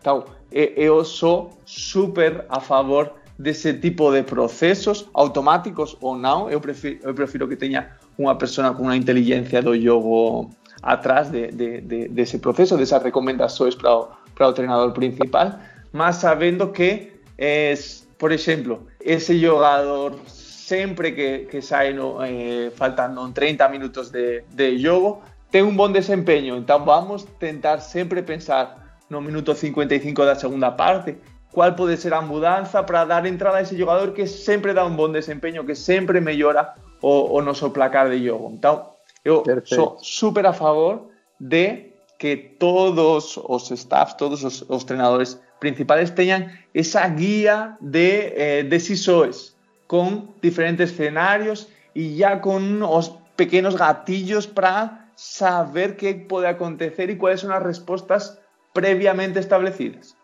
[0.00, 6.50] Então, eu sou super a favor desse tipo de processos, automáticos ou não.
[6.50, 10.50] Eu prefiro, eu prefiro que tenha uma pessoa com uma inteligência do jogo
[10.82, 15.58] atrás de, de, de, desse processo, dessas recomendações para o, para principal,
[15.92, 17.74] mas sabendo que, é,
[18.16, 21.60] por exemplo, esse jogador sempre que, que
[21.94, 26.56] no, eh, faltando 30 minutos de, de jogo, tem um bom desempenho.
[26.56, 31.16] Então vamos tentar sempre pensar no minuto 55 da segunda parte,
[31.52, 34.94] qual pode ser a mudança para dar entrada a esse jogador que sempre dá um
[34.94, 38.52] bom desempenho, que sempre melhora o, o nosso placar de jogo.
[38.52, 38.90] Então,
[39.24, 39.74] eu Perfeito.
[39.74, 41.08] sou super a favor
[41.40, 48.62] de que todos os staffs, todos os, os treinadores principais tenham essa guia de eh,
[48.64, 56.46] decisões com diferentes cenários e já com os pequenos gatilhos para saber o que pode
[56.46, 58.38] acontecer e quais são as respostas
[58.80, 60.14] previamente estabelecidas.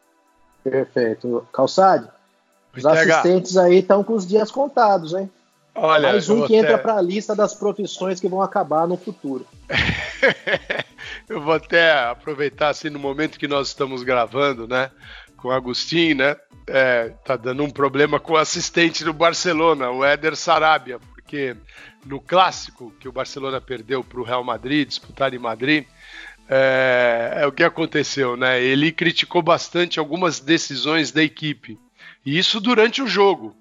[0.63, 1.47] Perfeito.
[1.53, 2.09] Calçade,
[2.77, 5.31] os assistentes aí estão com os dias contados, hein?
[5.75, 9.45] Olha, Mais um que entra para a lista das profissões que vão acabar no futuro.
[11.29, 14.91] eu vou até aproveitar assim no momento que nós estamos gravando, né?
[15.37, 16.37] Com o Agostinho, né?
[16.69, 21.57] É, tá dando um problema com o assistente do Barcelona, o Éder Sarabia, porque
[22.07, 25.87] no clássico que o Barcelona perdeu para o Real Madrid, disputado em Madrid,
[26.49, 28.63] é, é, o que aconteceu, né?
[28.63, 31.79] Ele criticou bastante algumas decisões da equipe.
[32.25, 33.57] E isso durante o jogo.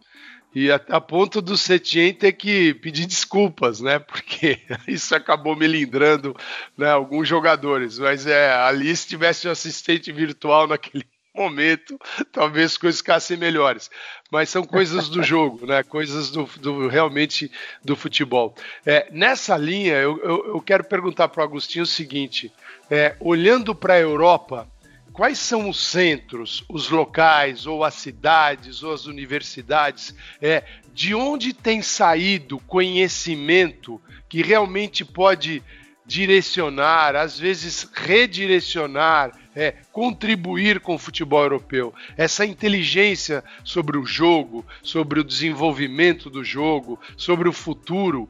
[0.55, 3.99] E a, a ponto do Setien ter que pedir desculpas, né?
[3.99, 6.35] Porque isso acabou melindrando
[6.77, 7.97] né, alguns jogadores.
[7.97, 11.99] Mas é, ali se tivesse um assistente virtual naquele momento,
[12.31, 13.89] talvez coisas ficassem melhores.
[14.31, 15.81] Mas são coisas do jogo, né?
[15.83, 17.51] Coisas do, do realmente
[17.83, 18.55] do futebol.
[18.85, 22.51] É, nessa linha, eu, eu, eu quero perguntar para o Agostinho o seguinte:
[22.89, 24.69] é, olhando para a Europa,
[25.11, 31.53] quais são os centros, os locais, ou as cidades, ou as universidades, é, de onde
[31.53, 35.63] tem saído conhecimento que realmente pode
[36.05, 41.93] direcionar, às vezes redirecionar, é, contribuir com o futebol europeu.
[42.17, 48.27] Essa inteligência sobre o jogo, sobre o desenvolvimento do jogo, sobre o futuro.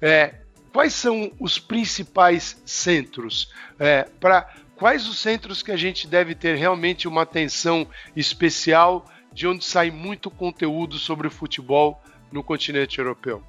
[0.00, 0.34] É,
[0.72, 3.52] quais são os principais centros?
[3.78, 9.46] É, para quais os centros que a gente deve ter realmente uma atenção especial, de
[9.46, 13.42] onde sai muito conteúdo sobre o futebol no continente europeu?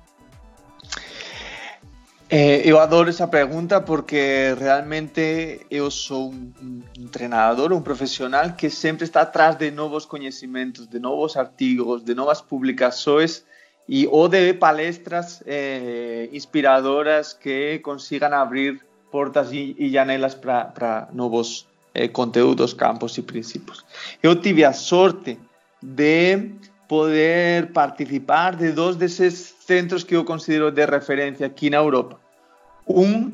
[2.29, 6.51] Eh, eu adoro essa pergunta porque realmente eu sou um,
[6.99, 12.13] um, treinador, um profissional que sempre está atrás de novos conhecimentos, de novos artigos, de
[12.13, 13.45] novas publicações
[13.87, 21.65] e ou de palestras eh, inspiradoras que consigam abrir portas e, e janelas para novos
[21.93, 23.85] eh, conteúdos, campos e princípios.
[24.21, 25.39] Eu tive a sorte
[25.81, 26.51] de
[26.89, 32.17] poder participar de dos desses centros que eu considero de referência aqui na Europa.
[32.87, 33.31] Um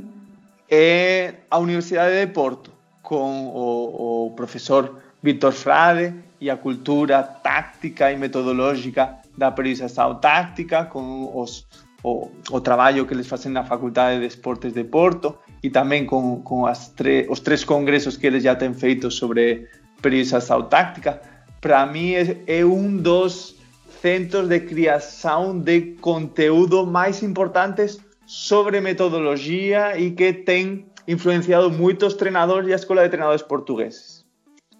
[0.67, 2.71] é a Universidade de Porto,
[3.03, 10.85] com o, o professor Vítor Frade e a cultura táctica e metodológica da periodização táctica,
[10.85, 11.67] com os,
[12.03, 16.89] o, o que eles fazem na Faculdade de Esportes de Porto e também com, as
[16.89, 19.67] tre os três congressos que eles já têm feito sobre
[20.01, 21.21] periodização táctica
[21.61, 22.65] para mim é, é
[22.97, 23.55] dos
[24.03, 32.67] centros de criação de conteúdo mais importantes sobre metodologia e que tem influenciado muitos treinadores
[32.67, 34.25] e a escola de treinadores portugueses.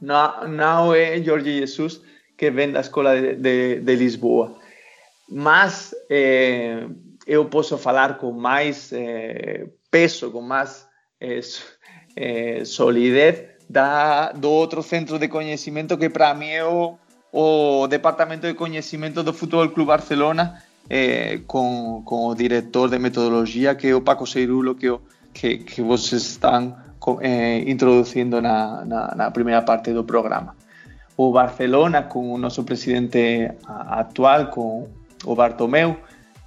[0.01, 2.01] Não, é Jorge Jesus
[2.37, 4.57] que vem da escola de, de, de Lisboa,
[5.29, 6.85] mas eh,
[7.25, 10.85] eu posso falar com mais eh, peso, com mais
[11.21, 13.35] eh solidez
[13.69, 16.97] da, do outro centro de conhecimento que para mim é o,
[17.33, 23.73] o Departamento de Conhecimento do Futebol Clube Barcelona eh, com, com o diretor de metodologia
[23.73, 24.87] que o Paco Seirulo que,
[25.33, 26.77] que, que vocês estão
[27.21, 30.55] eh, introduzindo na, na, na primeira parte do programa.
[31.17, 34.87] O Barcelona, com o nosso presidente atual, com
[35.25, 35.97] o Bartomeu,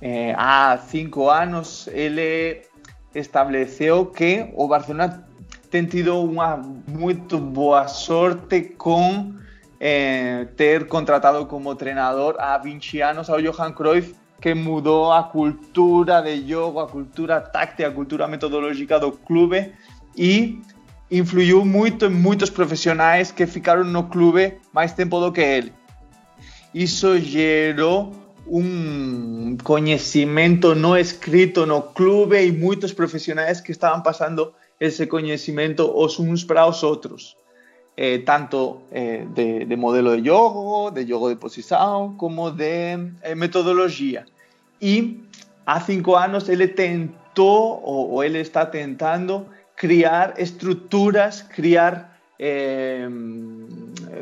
[0.01, 2.62] eh, há cinco anos ele
[3.12, 5.27] estabeleceu que o Barcelona
[5.68, 9.35] tem tido uma muito boa sorte com
[9.81, 11.77] eh, ter contratado como
[12.39, 17.89] há 20 anos ao Johan Cruyff, que mudou a cultura de jogo, a cultura táctica,
[17.89, 19.73] a cultura metodológica do clube
[20.17, 20.61] e
[21.11, 25.73] influiu muito em muitos profissionais que ficaram no clube mais tempo do que ele.
[26.75, 28.12] Isso gerou
[28.47, 36.19] um conhecimento não escrito no clube e muitos profissionais que estavam passando ese conocimiento os
[36.19, 37.37] unos para los otros,
[37.97, 43.35] eh, tanto eh, de, de, modelo de yoga, de yoga de posición, como de eh,
[43.35, 44.27] metodología.
[44.81, 45.23] Y
[45.87, 53.09] cinco años él tentó, o, o él está tentando, crear estructuras, crear eh,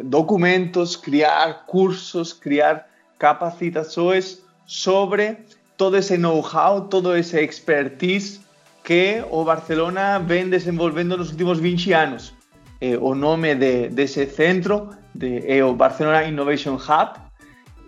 [0.03, 2.87] documentos, crear cursos, crear
[3.19, 5.45] capacitaciones sobre
[5.77, 8.41] todo ese know-how, todo ese expertise
[8.83, 12.35] que o Barcelona ven desenvolvendo nos últimos 20 anos.
[12.81, 17.21] Eh, o nome de, desse centro de, é o Barcelona Innovation Hub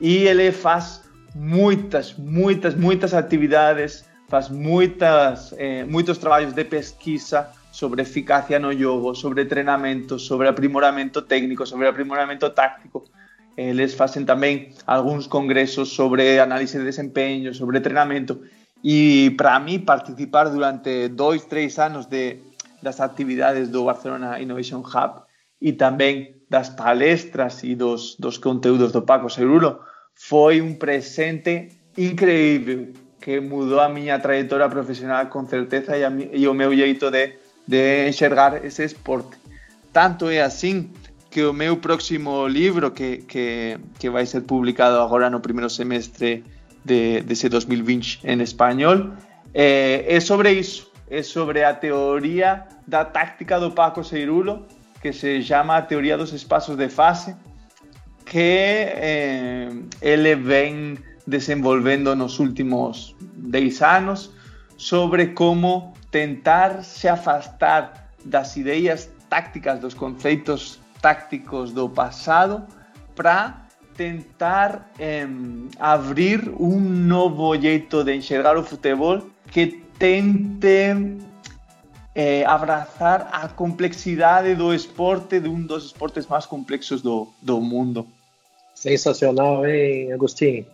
[0.00, 1.02] e ele faz
[1.34, 9.14] muitas, muitas, muitas atividades, faz muitas, eh, muitos trabalhos de pesquisa sobre eficácia no jogo,
[9.14, 13.04] sobre treinamento, sobre aprimoramento técnico, sobre aprimoramento táctico.
[13.56, 18.40] Eles fazem também alguns congressos sobre análise de desempenho, sobre treinamento.
[18.82, 22.38] E para mim, participar durante dois, três anos de,
[22.86, 25.12] das atividades do Barcelona Innovation Hub
[25.60, 29.80] e também das palestras e dos, dos conteúdos do Paco Segurulo
[30.14, 31.52] foi um presente
[31.98, 37.10] incrível que mudou a minha trajetória profissional com certeza e, a, e o meu jeito
[37.10, 37.34] de,
[37.66, 39.36] de enxergar esse esporte.
[39.92, 40.92] Tanto é assim
[41.28, 46.44] que o meu próximo livro, que, que, que vai ser publicado agora no primeiro semestre
[46.84, 49.16] de, ese 2020 en español,
[49.54, 54.66] eh, es sobre eso, es sobre la teoría da táctica do Paco Seirulo,
[55.00, 57.36] que se llama teoría dos espacios de fase,
[58.24, 64.32] que eh, ele vem desenvolvendo nos últimos 10 anos
[64.76, 72.66] sobre como tentar se afastar das ideias tácticas, dos conceitos tácticos do passado
[73.14, 75.26] para tentar eh,
[75.78, 81.18] abrir un novo jeito de enxergar o futebol que tente
[82.14, 88.06] eh, abrazar a complexidade do esporte de um dos esportes mais complexos do, do mundo.
[88.74, 90.66] Sensacional, hein, Agostinho?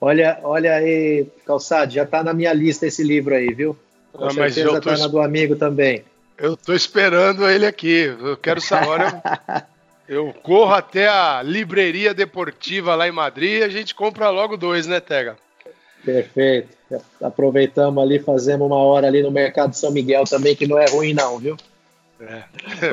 [0.00, 3.78] Olha, olha aí, Calçado, já está na minha lista esse livro aí, viu?
[4.12, 6.04] Com ah, certeza está na do amigo também.
[6.36, 8.12] Eu estou esperando ele aqui.
[8.20, 9.14] Eu quero saber.
[10.08, 14.86] Eu corro até a livraria deportiva lá em Madrid e a gente compra logo dois,
[14.86, 15.38] né, Tega?
[16.04, 16.76] Perfeito.
[17.20, 21.14] Aproveitamos ali, fazemos uma hora ali no Mercado São Miguel também, que não é ruim
[21.14, 21.56] não, viu?
[22.20, 22.44] É.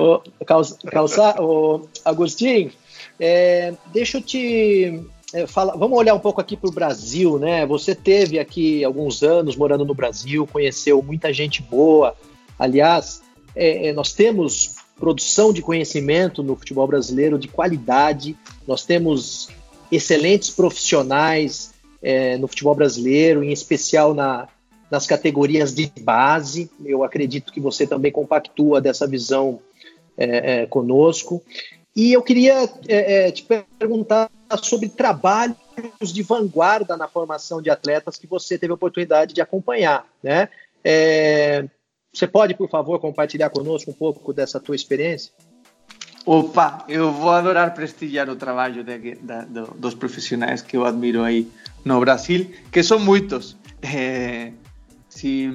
[0.02, 2.72] o, calça, o Agostinho,
[3.20, 5.76] é, deixa eu te é, falar.
[5.76, 7.66] Vamos olhar um pouco aqui para o Brasil, né?
[7.66, 12.16] Você teve aqui alguns anos morando no Brasil, conheceu muita gente boa.
[12.58, 13.22] Aliás,
[13.56, 18.36] é, é nós temos produção de conhecimento no futebol brasileiro de qualidade.
[18.68, 19.50] Nós temos
[19.92, 24.48] excelentes profissionais é, no futebol brasileiro, em especial na,
[24.90, 26.70] nas categorias de base.
[26.84, 29.60] Eu acredito que você também compactua dessa visão
[30.18, 31.44] é, é, conosco.
[31.96, 33.46] E eu queria é, é, te
[33.78, 34.30] perguntar
[34.62, 35.58] sobre trabalhos
[36.02, 40.08] de vanguarda na formação de atletas que você teve a oportunidade de acompanhar.
[40.24, 40.50] Né?
[40.84, 41.66] É,
[42.14, 45.32] você pode, por favor, compartilhar conosco um pouco dessa tua experiência?
[46.26, 49.18] Opa, eu vou adorar prestigiar o trabalho de,
[49.76, 51.50] dos profissionais que eu admiro aí
[51.84, 53.58] no Brasil, que são muitos.
[53.82, 54.52] Eh,
[55.08, 55.50] se,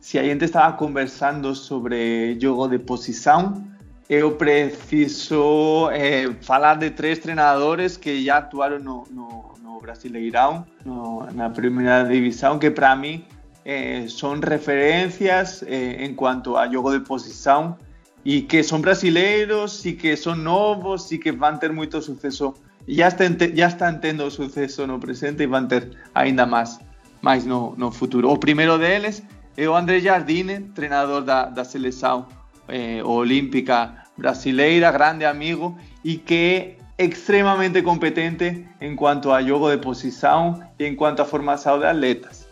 [0.00, 3.62] se a gente estava conversando sobre jogo de posição,
[4.08, 11.26] eu preciso eh, falar de três treinadores que já atuaram no, no, no Brasileirão, no,
[11.32, 13.24] na primeira divisão, que para mim
[13.64, 17.76] eh, são referências eh, em quanto a jogo de posição
[18.24, 22.54] e que são brasileiros e que são novos e que vão ter muito sucesso
[22.86, 26.80] ya están, ya están tendo suceso no presente e van ter ainda máis,
[27.22, 28.30] máis no, no futuro.
[28.30, 29.22] O primeiro deles
[29.56, 32.26] é o André Jardine, treinador da, da seleção
[32.68, 39.78] eh, olímpica brasileira, grande amigo, e que é extremamente competente em quanto a jogo de
[39.78, 42.48] posição e em quanto a formação de atletas.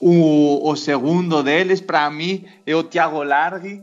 [0.00, 3.82] O, o segundo deles, para mim, é o Thiago Largui,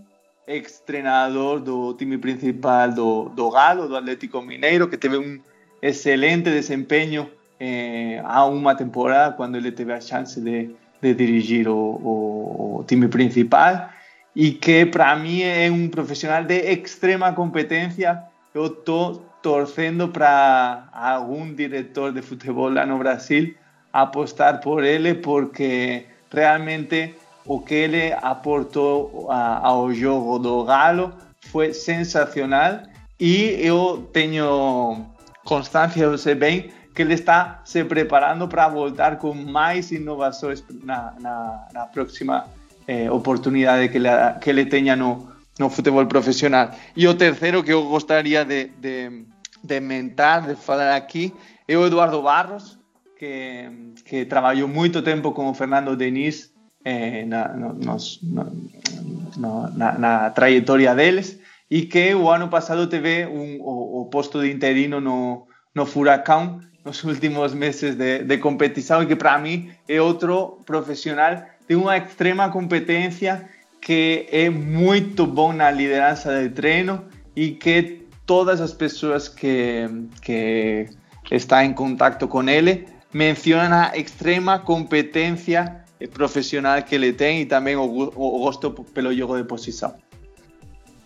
[0.50, 5.40] ex-treinador do time principal do, do Galo, do Atlético Mineiro, que teve um
[5.80, 7.30] excelente desempenho
[7.60, 10.72] eh, há uma temporada, quando ele teve a chance de,
[11.02, 13.90] dirigir o, o, time principal,
[14.36, 18.24] e que para mim é um profissional de extrema competência.
[18.54, 23.54] Eu estou torcendo para algum diretor de futebol lá no Brasil
[23.94, 27.16] apostar por ele, porque realmente
[27.50, 31.12] o que ele aportou ao jogo do Galo
[31.48, 32.84] foi sensacional
[33.20, 35.04] e eu tenho
[35.44, 41.16] constância, eu sei bem que ele está se preparando para voltar com mais inovações na,
[41.20, 42.46] na, na próxima
[42.88, 45.28] eh, oportunidade que ele, que ele tenha no,
[45.58, 46.70] no futebol profissional.
[46.96, 49.26] E o terceiro que eu gostaria de, de,
[49.64, 51.34] de mentar, de falar aqui,
[51.68, 52.78] é o Eduardo Barros,
[53.18, 60.30] que, que trabalhou muito tempo com o Fernando Denis eh, na, nos, no, na, na
[60.30, 65.48] trayectoria deles e que o ano passado teve un, o, o posto de interino no,
[65.76, 71.44] no Furacão nos últimos meses de, de competição e que para mim é outro profissional
[71.68, 73.48] de uma extrema competência
[73.82, 77.06] que é muito bom na liderança de treino
[77.36, 79.88] e que todas as pessoas que,
[80.22, 80.88] que
[81.32, 87.76] estão em contato com ele mencionam a extrema competência profissional que ele tem e também
[87.76, 89.96] o, gosto pelo jogo de posição.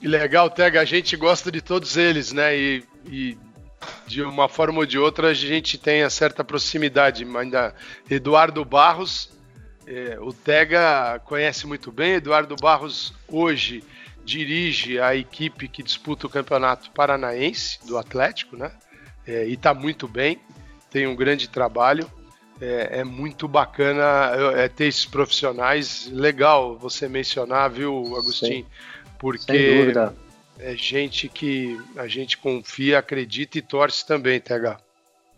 [0.02, 0.82] Legal, Tega.
[0.82, 2.56] A gente gosta de todos eles, né?
[2.58, 3.38] E, e,
[4.06, 7.26] de uma forma ou de outra a gente tem a certa proximidade.
[7.38, 7.74] Ainda
[8.10, 9.32] Eduardo Barros,
[9.88, 12.14] é, o Tega conhece muito bem.
[12.14, 13.84] Eduardo Barros hoje
[14.24, 18.72] dirige a equipe que disputa o campeonato paranaense do Atlético, né?
[19.26, 20.40] É, e está muito bem,
[20.92, 22.10] tem um grande trabalho
[22.62, 26.10] é, é muito bacana é, ter esses profissionais.
[26.12, 28.66] Legal você mencionar, viu, Agostinho?
[29.18, 29.94] Porque
[30.60, 34.80] é gente que a gente confia, acredita e torce também, TH.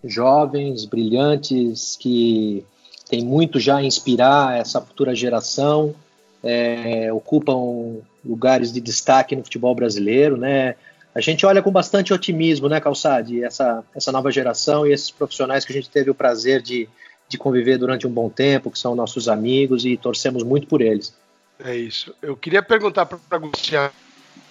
[0.04, 2.64] Jovens, brilhantes, que
[3.10, 5.96] tem muito já a inspirar essa futura geração,
[6.44, 10.76] é, ocupam lugares de destaque no futebol brasileiro, né?
[11.16, 15.64] A gente olha com bastante otimismo, né, Calçade, essa, essa nova geração e esses profissionais
[15.64, 16.90] que a gente teve o prazer de,
[17.30, 21.16] de conviver durante um bom tempo, que são nossos amigos e torcemos muito por eles.
[21.58, 22.14] É isso.
[22.22, 23.90] Eu queria perguntar para Agostinho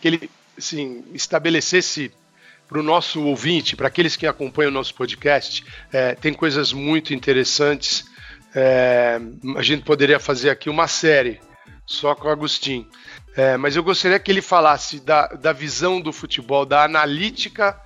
[0.01, 2.11] que ele assim, estabelecesse
[2.67, 7.13] para o nosso ouvinte, para aqueles que acompanham o nosso podcast, é, tem coisas muito
[7.13, 8.05] interessantes.
[8.55, 9.21] É,
[9.57, 11.41] a gente poderia fazer aqui uma série
[11.87, 12.89] só com o Agostinho.
[13.37, 17.79] É, mas eu gostaria que ele falasse da, da visão do futebol, da analítica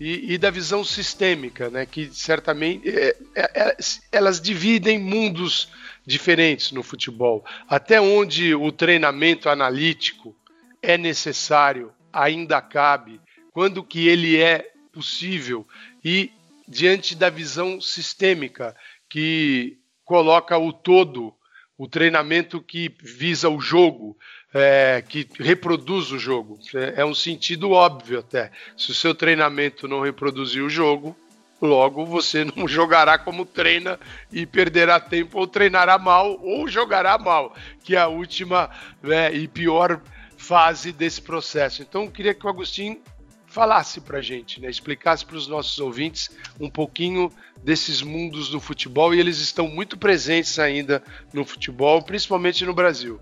[0.00, 3.76] e, e da visão sistêmica, né, que certamente é, é, é,
[4.10, 5.68] elas dividem mundos
[6.04, 7.44] diferentes no futebol.
[7.68, 10.36] Até onde o treinamento analítico
[10.82, 13.20] é necessário, ainda cabe,
[13.52, 15.66] quando que ele é possível
[16.04, 16.32] e
[16.68, 18.74] diante da visão sistêmica
[19.08, 21.34] que coloca o todo,
[21.78, 24.16] o treinamento que visa o jogo,
[24.58, 26.58] é, que reproduz o jogo.
[26.74, 28.50] É, é um sentido óbvio até.
[28.74, 31.14] Se o seu treinamento não reproduzir o jogo,
[31.60, 34.00] logo você não jogará como treina
[34.32, 37.54] e perderá tempo ou treinará mal ou jogará mal,
[37.84, 38.70] que é a última
[39.02, 40.00] né, e pior
[40.38, 41.82] fase desse processo.
[41.82, 42.98] Então, eu queria que o Agostinho
[43.46, 47.30] falasse para a gente, né, explicasse para os nossos ouvintes um pouquinho
[47.62, 51.02] desses mundos do futebol e eles estão muito presentes ainda
[51.32, 53.20] no futebol, principalmente no Brasil.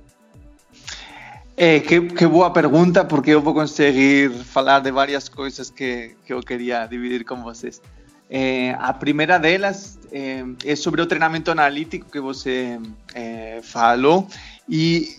[1.56, 6.32] É, que, que, boa pergunta, porque eu vou conseguir falar de várias coisas que, que
[6.32, 7.80] eu queria dividir com vocês.
[8.28, 12.80] É, a primeira delas é, é, sobre o treinamento analítico que você
[13.14, 14.26] é, falou,
[14.68, 15.16] e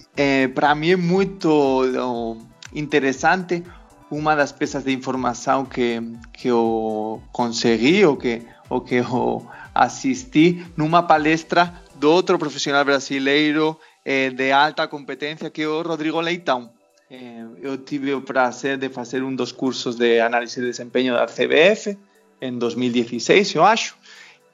[0.53, 2.37] para mim é muito
[2.73, 3.63] interessante
[4.11, 6.01] uma das peças de informação que,
[6.33, 13.77] que eu consegui ou que, ou que eu assisti numa palestra do outro profissional brasileiro
[14.05, 16.69] eh, de alta competência que o Rodrigo Leitão.
[17.09, 21.97] Eh, eu tive o de fazer um dos cursos de análise de desempenho da CBF
[22.39, 23.97] em 2016, eu acho,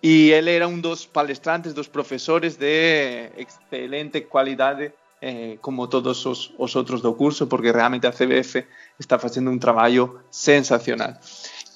[0.02, 6.54] e ele era um dos palestrantes, dos professores de excelente qualidade, eh, como todos os,
[6.58, 8.66] os outros do curso, porque realmente a CBF
[8.98, 11.14] está fazendo um trabalho sensacional.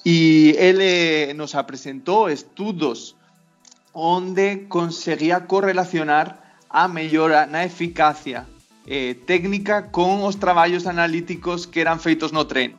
[0.05, 3.15] E ele nos apresentou estudos
[3.93, 6.45] onde conseguia correlacionar
[6.76, 8.43] a mellora na eficacia
[8.86, 12.76] eh, técnica con os traballos analíticos que eran feitos no treino.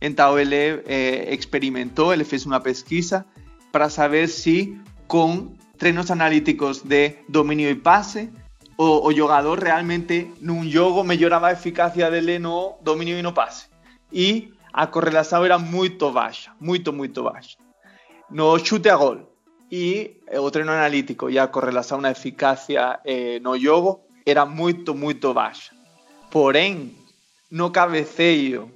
[0.00, 3.26] Então ele eh, experimentou, ele fez uma pesquisa
[3.72, 8.30] para saber se com treinos analíticos de dominio e passe
[8.78, 13.66] o, o jogador realmente num jogo melhorava a eficácia dele no dominio e no passe.
[14.12, 17.58] E a correlação era muito baixa, muito, muito baixa.
[18.30, 19.35] No chute a gol,
[19.70, 25.32] e o treino analítico e a correlação na eficácia eh, no jogo era muito, muito
[25.32, 25.72] baixa.
[26.30, 26.96] Porém,
[27.50, 28.70] no cabeceio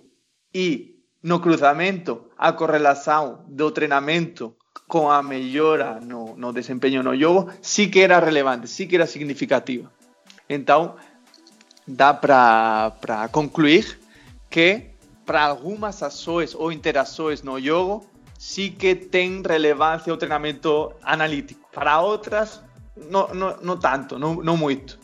[0.54, 4.54] e no cruzamento, a correlação do treinamento
[4.88, 9.06] com a melhora no, no desempenho no jogo sí que era relevante, sí que era
[9.06, 9.90] significativa.
[10.48, 10.96] Então,
[11.86, 14.00] dá para concluir
[14.48, 14.90] que
[15.24, 18.04] para algumas ações ou interações no jogo,
[18.40, 21.68] sí que ten relevancia o treinamento analítico.
[21.76, 22.64] Para outras,
[22.96, 24.96] no, no, no tanto, no moito.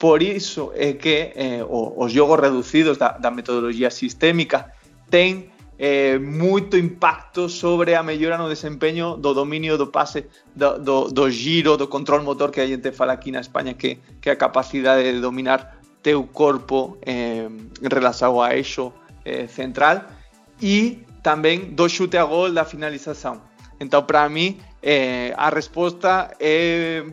[0.00, 4.72] Por iso é que eh, os jogos reducidos da, metodologia sistémica
[5.12, 11.28] ten eh, impacto sobre a mellora no desempeño do dominio do pase, do, do, do
[11.28, 15.04] giro, do control motor que a gente fala aquí na España, que, que a capacidade
[15.04, 17.52] de dominar teu corpo eh,
[17.84, 18.96] a eixo
[19.28, 20.08] eh, central
[20.56, 23.40] e também do chute a gol da finalização.
[23.80, 27.04] Então, para mim, é, a resposta é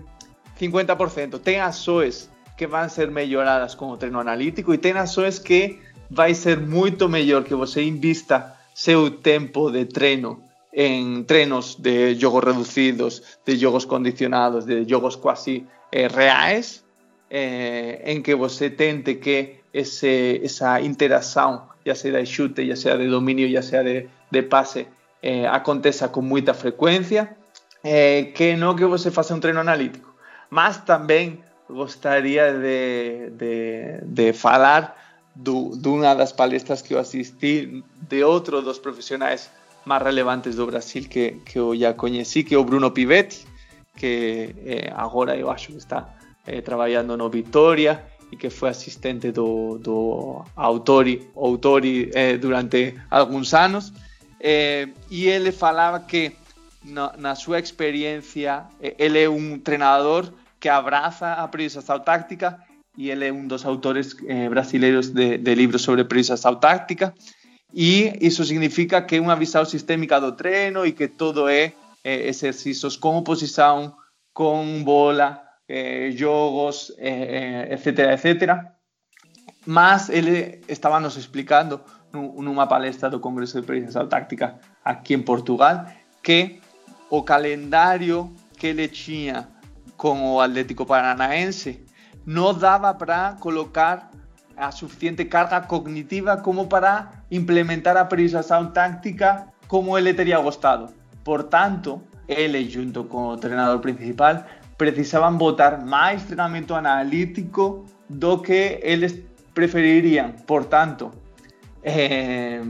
[0.60, 1.39] 50%.
[1.39, 5.80] Tem ações que vão ser melhoradas com o treino analítico e tem ações que
[6.10, 10.43] vai ser muito melhor que você invista seu tempo de treino
[10.74, 16.84] em treinos de jogos reduzidos, de jogos condicionados, de jogos quase eh, reais,
[17.30, 22.98] eh, em que você tente que esse, essa interação ya sea de chute, ya sea
[22.98, 24.88] de dominio, ya sea de, de pase,
[25.22, 27.36] eh, aconteça com muita frequência,
[27.84, 30.14] eh, que não que você faça um treino analítico.
[30.50, 34.96] Mas também gostaria de, de, de falar
[35.36, 39.50] do, uma das palestras que eu assisti de outro dos profissionais
[39.86, 43.48] mais relevantes do Brasil que, que eu já conheci, que é o Bruno Pivetti,
[43.96, 46.10] que eh, agora eu acho que está
[46.46, 53.54] eh, trabalhando no Vitória e que foi assistente do, do Autori, Autori eh, durante alguns
[53.54, 53.92] anos.
[54.40, 56.34] Eh, e ele falava que
[56.84, 62.60] na, na sua experiência, eh, ele é um treinador que abraça a priorização táctica
[62.98, 64.50] e ele é um dos autores eh,
[65.14, 67.14] de, de livros sobre priorização táctica.
[67.74, 71.74] E isso significa que é uma visão sistêmica do treino e que todo é
[72.04, 73.94] eh, exercícios com oposição,
[74.34, 78.76] com bola, eh, jogos, eh, etcétera, etcétera.
[79.67, 81.80] Mas ele estaba nos explicando
[82.11, 85.86] numa palestra do Congreso de Pericia Táctica aqui em Portugal
[86.24, 86.59] que
[87.07, 89.47] o calendário que ele tinha
[89.95, 91.86] com o Atlético Paranaense
[92.26, 94.09] não dava para colocar
[94.57, 100.91] a suficiente carga cognitiva como para implementar a priorização táctica como ele teria gostado.
[101.24, 104.43] Portanto, ele, junto com o treinador principal,
[104.80, 109.14] precisaban votar más treinamento analítico do que eles
[109.54, 110.32] prefeririam.
[110.48, 111.12] Por tanto,
[111.84, 112.64] eh,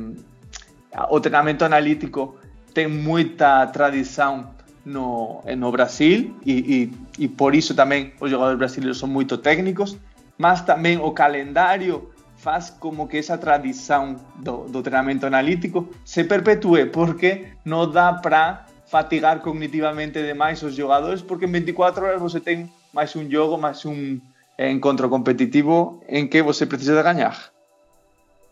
[1.10, 2.36] o treinamento analítico
[2.74, 4.50] tem muita tradição
[4.84, 6.90] no, no Brasil e,
[7.20, 9.96] e, e por isso também os jogadores brasileiros são muito técnicos,
[10.36, 16.88] mas também o calendário faz como que essa tradição do, do treinamento analítico se perpetue,
[16.88, 22.70] porque não dá para fatigar cognitivamente demais os jogadores, porque em 24 horas você tem
[22.92, 24.20] mais um jogo, mais um
[24.58, 27.52] encontro competitivo em que você precisa ganhar.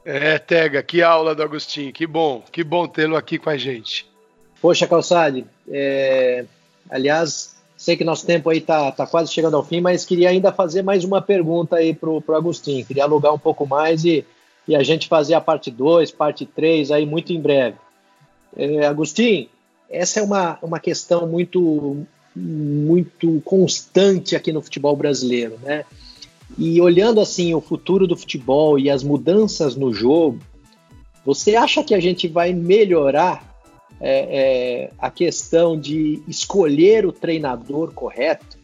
[0.06, 4.08] É, Tega, que aula do Agostinho, que bom, que bom tê-lo aqui com a gente.
[4.62, 6.46] Poxa, Calçade, é...
[6.90, 10.52] aliás, sei que nosso tempo aí tá, tá quase chegando ao fim, mas queria ainda
[10.52, 14.24] fazer mais uma pergunta aí pro, pro Agostinho, queria alugar um pouco mais e,
[14.68, 17.78] e a gente fazer a parte 2, parte 3 aí muito em breve.
[18.56, 19.50] É, Agostinho,
[19.90, 25.86] essa é uma, uma questão muito, muito constante aqui no futebol brasileiro, né?
[26.58, 30.40] E olhando assim o futuro do futebol e as mudanças no jogo,
[31.26, 33.46] você acha que a gente vai melhorar
[34.00, 38.58] é, é, a questão de escolher o treinador correto?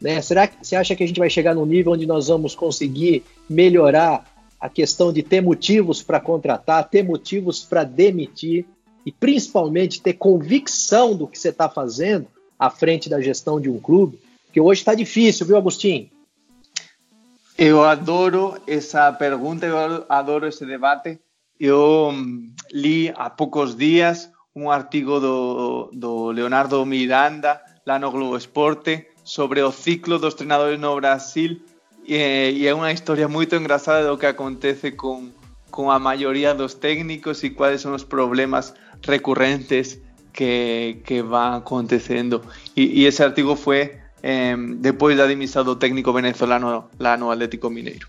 [0.00, 0.20] Né?
[0.20, 3.24] Será que você acha que a gente vai chegar num nível onde nós vamos conseguir
[3.48, 4.26] melhorar
[4.60, 8.66] a questão de ter motivos para contratar, ter motivos para demitir
[9.04, 12.26] e principalmente ter convicção do que você está fazendo
[12.58, 14.18] à frente da gestão de um clube?
[14.46, 16.08] Porque hoje está difícil, viu, Agostinho?
[17.56, 21.18] Eu adoro essa pergunta, eu adoro esse debate.
[21.58, 28.36] Eu mm, li há poucos dias um artigo do, do Leonardo Miranda lá no Globo
[28.36, 31.60] Esporte sobre o ciclo dos treinadores no Brasil
[32.06, 35.30] e, e é uma história muito engraçada do que acontece com,
[35.70, 39.98] com a maioria dos técnicos e quais são os problemas recorrentes
[40.32, 42.42] que, que vão acontecendo.
[42.76, 45.26] E, e esse artigo foi eh, depois da
[45.76, 48.08] técnico venezolano lá no Atlético Mineiro.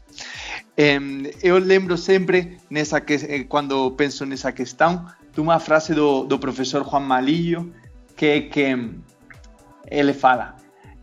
[0.78, 1.00] Eh,
[1.41, 6.88] eu lembro sempre, nessa que, quando penso nessa questão, de uma frase do, do professor
[6.88, 7.72] Juan Malillo,
[8.16, 8.89] que, que
[9.89, 10.56] ele fala: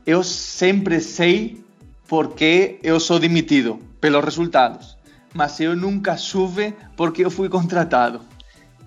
[0.06, 1.62] Eu sempre sei
[2.08, 4.96] porque eu sou demitido, pelos resultados,
[5.34, 8.29] mas eu nunca soube porque eu fui contratado.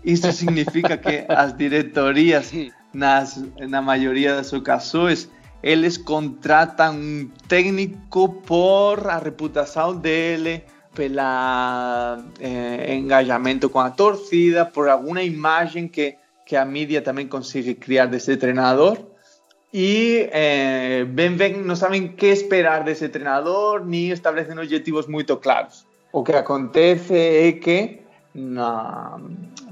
[0.04, 2.52] Isso significa que as diretorias,
[2.94, 5.30] nas, na maioria das ocasiões,
[5.62, 14.90] eles contratam um técnico por a reputação dele, pela eh, engajamento com a torcida, por
[14.90, 18.98] alguma imagem que, que a mídia também consegue criar desse treinador.
[19.74, 25.88] E eh, bem, bem, não sabem que esperar desse treinador, nem estabelecem objetivos muito claros.
[26.12, 28.02] O que acontece é que
[28.36, 29.20] na,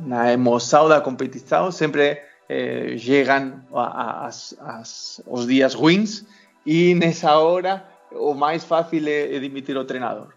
[0.05, 4.83] na emoção da competição sempre eh, llegan a, a, a,
[5.27, 6.25] os días ruins
[6.65, 10.27] e nessa hora o mais fácil é, é demitir o treinador.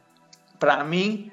[0.58, 1.30] Para mim,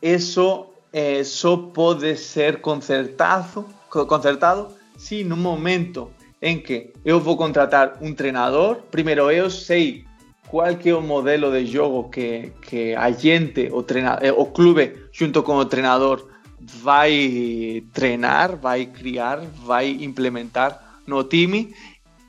[0.00, 6.10] isso eh, só pode ser concertado, concertado se no momento
[6.40, 10.04] em que eu vou contratar um treinador, primeiro eu sei
[10.48, 14.46] qual que é o modelo de jogo que, que a gente, o, treina, eh, o
[14.46, 16.28] clube, junto com o treinador,
[16.72, 20.82] vai treinar, vai criar, vai implementar.
[21.06, 21.74] No time.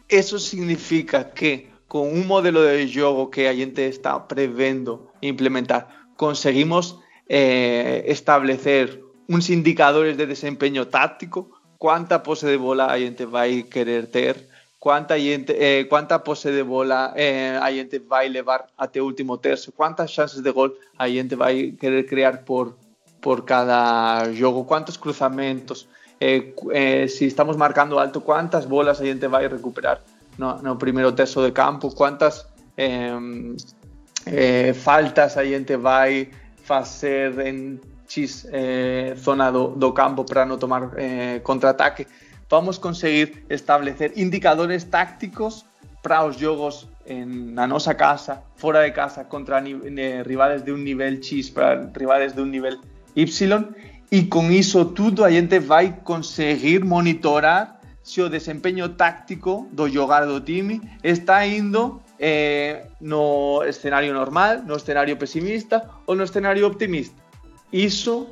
[0.09, 6.99] Isso significa que com um modelo de jogo que a gente está prevendo implementar, conseguimos
[7.29, 14.07] eh, establecer uns indicadores de desempenho tático, quanta posse de bola a gente vai querer
[14.07, 14.45] ter,
[14.79, 19.37] quanta, gente, eh, quanta posse de bola eh, a gente vai levar até o último
[19.37, 22.75] terço, quantas chances de gol a gente vai querer criar por,
[23.25, 29.25] por cada jogo, quantos cruzamentos, eh, eh, se estamos marcando alto, quantas bolas a gente
[29.25, 29.99] vai recuperar
[30.37, 32.45] no, no primeiro de campo, quantas
[32.77, 33.17] eh,
[34.27, 36.29] eh, faltas a gente vai
[36.63, 42.05] fazer em X eh, zona do, do, campo para não tomar eh, contra-ataque.
[42.47, 45.65] Vamos conseguir estabelecer indicadores tácticos
[46.03, 51.49] para os jogos en, nosa casa, fora de casa, contra rivales de un nivel X,
[51.49, 52.77] para rivales de un nivel
[53.15, 53.25] Y
[54.11, 60.27] e con iso tudo a gente vai conseguir monitorar se o desempeño táctico do jogar
[60.27, 67.17] do time está indo eh, no escenario normal, no escenario pesimista ou no escenario optimista.
[67.73, 68.29] Iso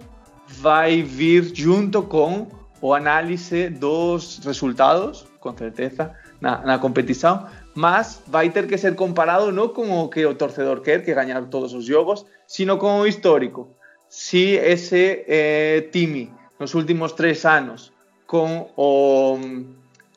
[0.62, 2.48] vai vir junto con
[2.80, 9.74] o análise dos resultados, con certeza, na, competición, mas vai ter que ser comparado non
[9.74, 13.74] con o que o torcedor quer, que gañar todos os jogos, sino con o histórico
[14.14, 17.90] si ese eh, time nos últimos tres anos
[18.30, 19.42] con o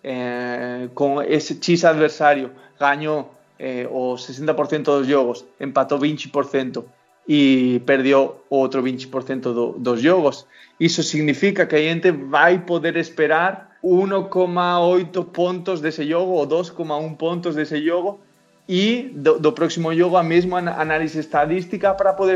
[0.05, 6.85] eh, con ese X adversario gañou eh, o 60% dos jogos, empatou 20%
[7.27, 9.09] e perdeu outro 20%
[9.57, 10.47] do, dos jogos.
[10.79, 17.57] Iso significa que a gente vai poder esperar 1,8 pontos desse jogo ou 2,1 pontos
[17.57, 18.21] desse jogo
[18.69, 22.35] e do, do próximo jogo a mesma análise estadística para poder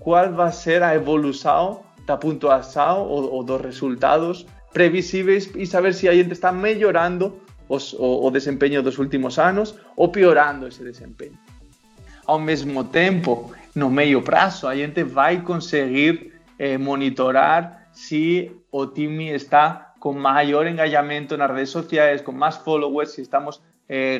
[0.00, 5.92] estabelecer qual vai ser a evolução da pontuação ou, ou dos resultados previsíveis e saber
[5.94, 10.82] se a gente está melhorando os, o, o desempenho dos últimos anos ou piorando esse
[10.82, 11.38] desempenho.
[12.26, 19.30] Ao mesmo tempo, no meio prazo, a gente vai conseguir eh, monitorar se o time
[19.30, 24.18] está com maior engajamento nas redes sociais, com mais followers, se estamos eh,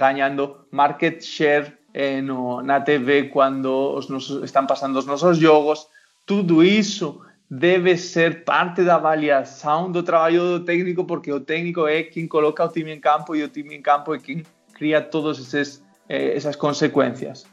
[0.71, 5.89] market share eh, no, na TV cando os nosos, están pasando os nosos jogos.
[6.25, 7.21] Tudo iso
[7.51, 12.65] debe ser parte da avaliación do traballo do técnico porque o técnico é quen coloca
[12.65, 15.77] o time en campo e o time en campo é quen cría todas eh,
[16.09, 17.45] esas consecuencias.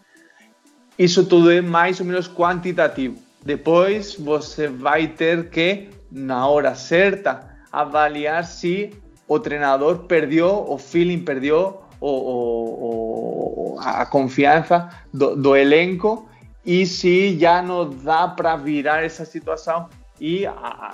[0.97, 3.17] Iso todo é máis ou menos cuantitativo.
[3.43, 10.77] Depois, você vai ter que, na hora certa, avaliar se si o treinador perdió o
[10.77, 12.41] feeling, perdió o, o,
[12.85, 13.46] o,
[13.79, 16.29] a confiança do, elenco
[16.65, 19.87] e se já não dá para virar essa situação
[20.19, 20.45] e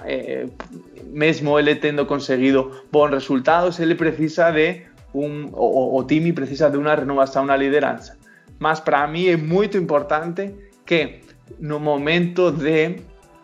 [0.03, 0.45] é,
[1.05, 4.81] mesmo ele tendo conseguido bons resultados, ele precisa de
[5.13, 8.17] um, o, o precisa de uma renovação na liderança.
[8.59, 10.53] Mas para mim é muito importante
[10.85, 11.21] que
[11.59, 12.97] no momento de,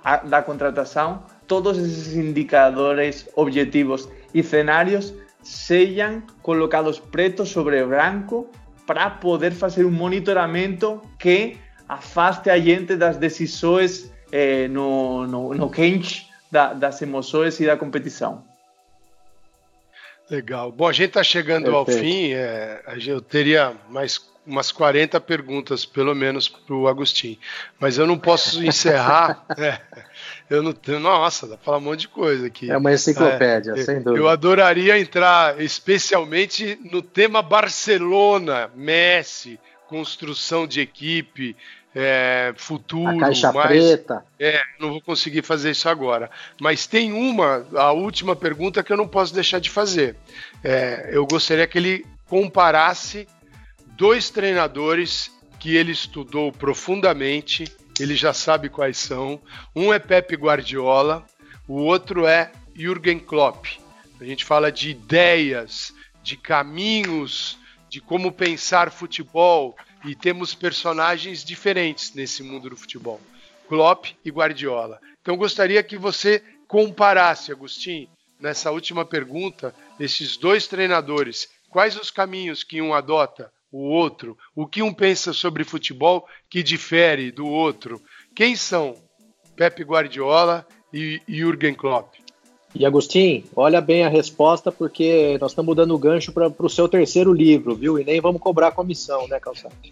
[0.04, 8.50] a, da contratação, todos esses indicadores, objetivos e cenários sejam colocados preto sobre branco
[8.90, 15.70] para poder fazer um monitoramento que afaste a gente das decisões eh, no, no, no
[15.70, 18.44] quente da, das emoções e da competição.
[20.28, 20.72] Legal.
[20.72, 21.78] Bom, a gente está chegando Perfeito.
[21.78, 22.34] ao fim.
[22.34, 27.38] É, eu teria mais umas 40 perguntas, pelo menos, para o Agostinho.
[27.80, 29.46] Mas eu não posso encerrar.
[29.56, 29.80] é,
[30.50, 31.00] eu não tenho.
[31.00, 32.72] Nossa, dá para falar um monte de coisa aqui.
[32.72, 34.18] É uma enciclopédia, é, sem dúvida.
[34.18, 41.56] Eu adoraria entrar especialmente no tema Barcelona, Messi, construção de equipe,
[41.94, 43.18] é, futuro.
[43.18, 44.26] A caixa mas, preta.
[44.40, 46.30] É, não vou conseguir fazer isso agora.
[46.60, 50.16] Mas tem uma, a última pergunta que eu não posso deixar de fazer.
[50.64, 53.28] É, eu gostaria que ele comparasse
[53.98, 57.66] dois treinadores que ele estudou profundamente,
[58.00, 59.42] ele já sabe quais são.
[59.76, 61.26] Um é Pepe Guardiola,
[61.68, 63.66] o outro é Jürgen Klopp.
[64.20, 65.94] A gente fala de ideias,
[66.24, 67.58] de caminhos,
[67.90, 69.76] de como pensar futebol,
[70.06, 73.20] e temos personagens diferentes nesse mundo do futebol.
[73.68, 75.00] Klopp e Guardiola.
[75.22, 78.08] Então gostaria que você comparasse, Agostinho,
[78.40, 81.50] nessa última pergunta, esses dois treinadores.
[81.70, 84.38] Quais os caminhos que um adota, o outro?
[84.56, 88.02] O que um pensa sobre futebol que difere do outro?
[88.36, 88.96] Quem são
[89.56, 92.16] Pepe Guardiola e Jürgen Klopp?
[92.74, 96.88] E Agostinho, olha bem a resposta, porque nós estamos dando o gancho para o seu
[96.88, 97.98] terceiro livro, viu?
[97.98, 99.74] E nem vamos cobrar comissão, né, Calçado?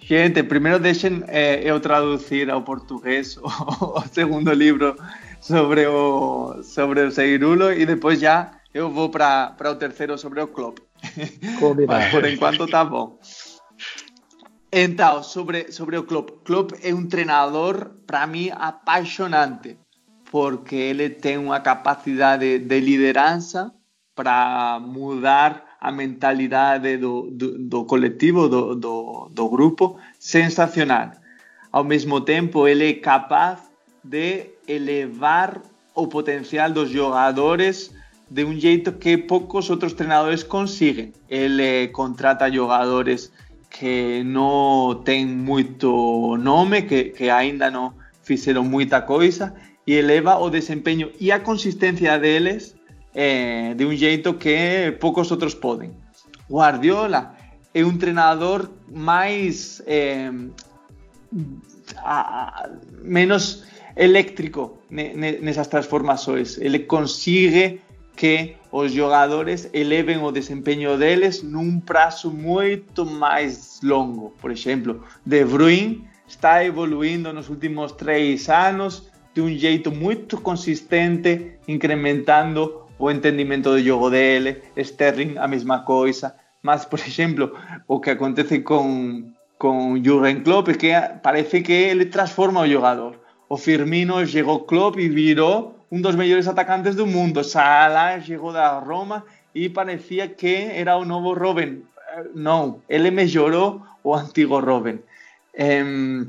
[0.00, 4.96] Gente, primeiro deixem eh, eu traduzir ao português o, o, segundo livro
[5.40, 10.48] sobre o, sobre o Seirulo e depois já eu vou para o terceiro sobre o
[10.48, 10.78] Klopp.
[11.86, 13.18] Mas por enquanto tá bom.
[14.72, 16.30] Então, sobre, sobre o Klopp.
[16.44, 19.76] Klopp é um treinador, para mim, apaixonante,
[20.30, 23.72] porque ele tem uma capacidade de liderança
[24.14, 31.12] para mudar a mentalidade do, do, do coletivo, do, do, do grupo, sensacional.
[31.72, 33.60] Ao mesmo tempo, ele é capaz
[34.04, 35.60] de elevar
[35.94, 37.92] o potencial dos jogadores
[38.30, 41.12] de um jeito que poucos outros treinadores conseguem.
[41.28, 43.32] Ele contrata jogadores
[43.68, 49.54] que não tem muito nome, que, que ainda não fizeram muita coisa
[49.86, 52.76] e eleva o desempenho e a consistência deles
[53.14, 55.90] eh, de um jeito que poucos outros podem.
[56.48, 57.34] Guardiola
[57.74, 60.30] é um treinador mais eh,
[61.96, 62.68] a,
[63.02, 63.64] menos
[63.96, 66.58] eléctrico nessas transformações.
[66.58, 67.80] Ele consegue
[68.20, 74.34] que os jogadores eleven o desempenho deles num prazo muito mais longo.
[74.42, 81.52] Por exemplo, De Bruyne está evoluindo nos últimos três anos de um jeito muito consistente,
[81.66, 84.60] incrementando o entendimento do jogo dele.
[84.76, 86.34] Sterling, a mesma coisa.
[86.62, 87.56] Mas, por exemplo,
[87.88, 90.92] o que acontece com, com Jurgen Klopp é que
[91.22, 93.18] parece que ele transforma o jogador.
[93.48, 97.42] O Firmino chegou Klopp e virou um dos melhores atacantes do mundo.
[97.42, 99.24] Salah chegou da Roma
[99.54, 101.82] e parecia que era o novo Robin.
[102.34, 104.98] Não, ele melhorou o antigo Robin.
[105.58, 106.26] Um,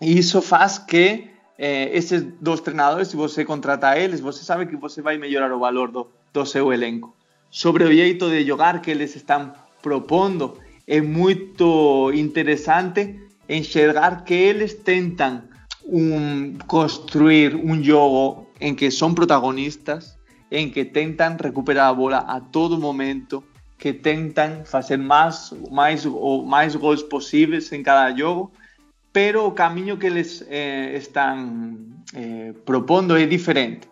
[0.00, 5.16] isso faz que esses dois treinadores, se você contratar eles, você sabe que você vai
[5.16, 7.14] melhorar o valor do, do elenco.
[7.50, 14.74] Sobre o jeito de jogar que eles estão propondo, é muito interessante enxergar que eles
[14.74, 15.42] tentam
[15.86, 20.18] um, construir um jogo em que são protagonistas,
[20.50, 23.42] em que tentam recuperar a bola a todo momento,
[23.78, 26.06] que tentam fazer mais, mais,
[26.46, 28.52] mais gols possíveis em cada jogo
[29.16, 33.88] pero o caminho que eles eh, están eh, propondo é diferente.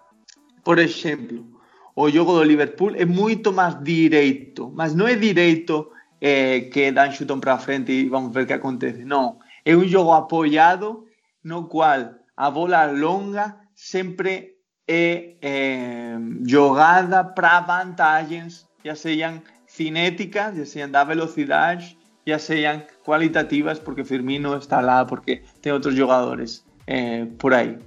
[0.63, 1.49] Por exemplo,
[1.95, 7.09] o jogo do Liverpool é moito máis direito, mas non é direito eh, que dan
[7.09, 9.09] xutón para frente e vamos ver que acontece.
[9.09, 11.09] Non, é un jogo apoiado
[11.41, 14.54] no cual a bola longa sempre
[14.87, 23.79] é eh, jogada para vantagens, ya sean cinéticas, ya sean da velocidade, ya sean cualitativas,
[23.79, 27.79] porque Firmino está lá, porque tem outros jogadores eh, por aí.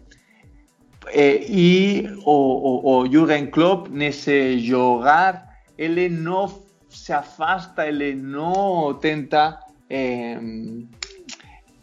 [1.14, 8.93] Eh, e o, o, o Jürgen Klopp, nesse jogar, ele não se afasta, ele não
[8.95, 10.39] tenta eh,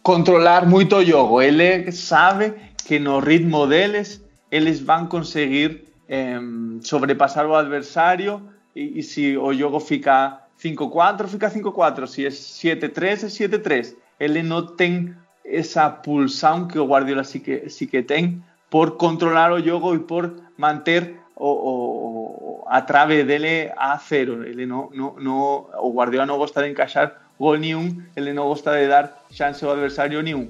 [0.03, 1.41] controlar muito o jogo.
[1.41, 2.53] Ele sabe
[2.85, 4.23] que no ritmo deles,
[4.55, 6.39] eles vão conseguir eh,
[6.81, 8.41] sobrepassar o adversário
[8.73, 13.95] e, e se o fica 5-4 fica 5-4, se é 7-3 é 7-3.
[14.17, 19.51] Ele não tem essa pulsão que o Guardiola sí que, sí que tem por controlar
[19.51, 24.43] o jogo e por manter o, o, a trave dele a cero.
[24.47, 28.71] Ele não, não, não, o Guardiola não gosta de encaixar gol nenhum, ele não gosta
[28.71, 30.49] de dar chance ao adversário nenhum.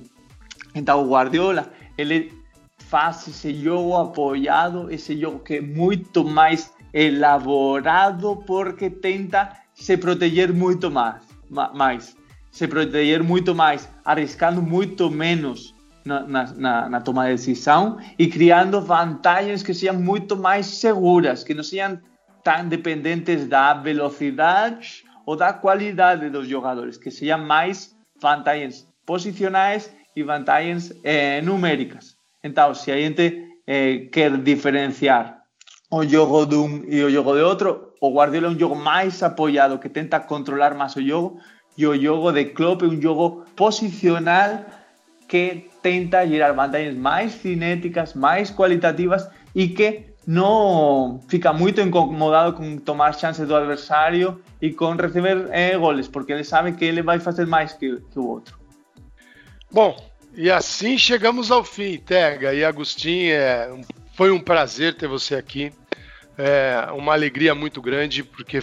[0.75, 2.44] Então o Guardiola, ele
[2.89, 10.53] faz esse jogo apoiado, esse jogo que é muito mais elaborado porque tenta se proteger
[10.53, 12.15] muito mais, mais
[12.51, 15.75] se proteger muito mais, arriscando muito menos
[16.05, 21.53] na, na, na, toma de decisão e criando vantagens que sejam muito mais seguras, que
[21.53, 21.99] não sejam
[22.43, 30.23] tão dependentes da velocidade ou da qualidade dos jogadores, que sejam mais vantagens posicionais e
[30.23, 32.14] vantagens eh, numéricas.
[32.45, 33.25] Então, se a gente
[33.65, 35.41] eh, quer diferenciar
[35.89, 39.23] o jogo de um e o jogo de outro, o Guardiola é um jogo mais
[39.23, 41.39] apoiado, que tenta controlar mais o jogo,
[41.75, 44.63] e o jogo de Klopp é um jogo posicional
[45.27, 52.77] que tenta gerar vantagens mais cinéticas, mais qualitativas e que não fica muito incomodado com
[52.77, 57.19] tomar chances do adversário e com receber eh, goles, porque ele sabe que ele vai
[57.19, 58.55] fazer mais que, que o outro.
[59.71, 59.95] Bom,
[60.35, 63.33] e assim chegamos ao fim, Tega e Agostinho.
[63.33, 63.69] É,
[64.13, 65.71] foi um prazer ter você aqui
[66.37, 68.59] é uma alegria muito grande, porque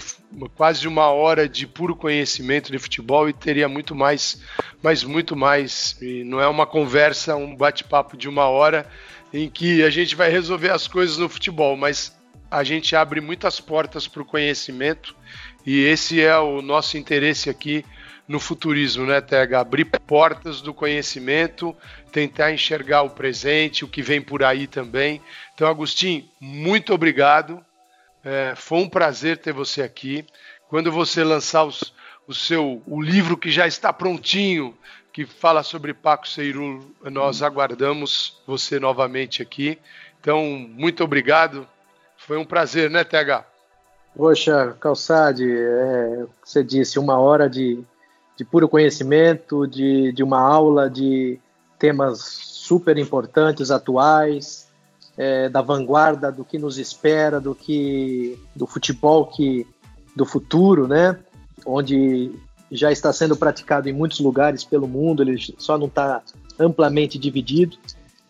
[0.54, 4.42] quase uma hora de puro conhecimento de futebol e teria muito mais,
[4.82, 5.96] mas muito mais.
[6.00, 8.86] E não é uma conversa, um bate-papo de uma hora
[9.32, 12.14] em que a gente vai resolver as coisas no futebol, mas
[12.50, 15.16] a gente abre muitas portas para o conhecimento
[15.64, 17.82] e esse é o nosso interesse aqui
[18.26, 19.60] no futurismo, né, Tega?
[19.60, 21.76] Abrir portas do conhecimento,
[22.10, 25.20] tentar enxergar o presente, o que vem por aí também.
[25.54, 27.64] Então, Agostinho, muito obrigado.
[28.24, 30.24] É, foi um prazer ter você aqui.
[30.68, 31.92] Quando você lançar os,
[32.26, 34.76] o seu o livro que já está prontinho,
[35.12, 39.78] que fala sobre Paco Seiru, nós aguardamos você novamente aqui.
[40.20, 41.68] Então, muito obrigado.
[42.16, 43.44] Foi um prazer, né, TH?
[44.16, 47.82] Poxa, Calçade, é, você disse uma hora de,
[48.36, 51.38] de puro conhecimento, de, de uma aula de
[51.78, 54.68] temas super importantes, atuais,
[55.16, 59.66] é, da vanguarda, do que nos espera, do que do futebol que
[60.14, 61.18] do futuro, né?
[61.66, 62.32] Onde
[62.70, 66.22] já está sendo praticado em muitos lugares pelo mundo, ele só não está
[66.58, 67.76] amplamente dividido.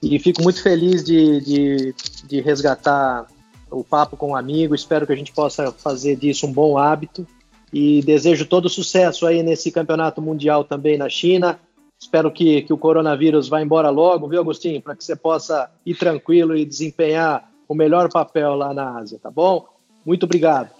[0.03, 1.95] E fico muito feliz de, de,
[2.27, 3.27] de resgatar
[3.71, 4.75] o papo com um amigo.
[4.75, 7.27] Espero que a gente possa fazer disso um bom hábito
[7.73, 11.59] e desejo todo sucesso aí nesse campeonato mundial também na China.
[11.99, 14.83] Espero que, que o coronavírus vá embora logo, viu, Agostinho?
[14.83, 19.31] Para que você possa ir tranquilo e desempenhar o melhor papel lá na Ásia, tá
[19.31, 19.67] bom?
[20.05, 20.71] Muito obrigado.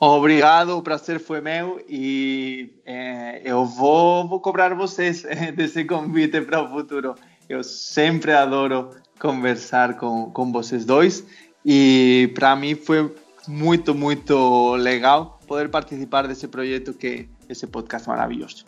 [0.00, 5.24] Obrigado, o prazer foi meu e é, eu vou, vou cobrar vocês
[5.56, 7.16] desse convite para o futuro.
[7.48, 11.26] Eu sempre adoro conversar com, com vocês dois
[11.64, 13.12] e para mim foi
[13.48, 18.66] muito, muito legal poder participar desse projeto que é esse podcast maravilhoso.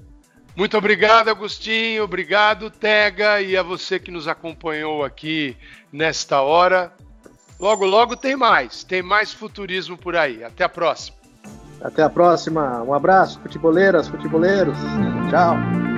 [0.56, 2.02] Muito obrigado, Agostinho.
[2.02, 5.56] Obrigado, Tega, e a você que nos acompanhou aqui
[5.92, 6.92] nesta hora.
[7.58, 8.82] Logo, logo tem mais.
[8.82, 10.42] Tem mais futurismo por aí.
[10.42, 11.16] Até a próxima.
[11.80, 12.82] Até a próxima.
[12.82, 14.76] Um abraço, futeboleiras, futeboleiros.
[15.30, 15.89] Tchau.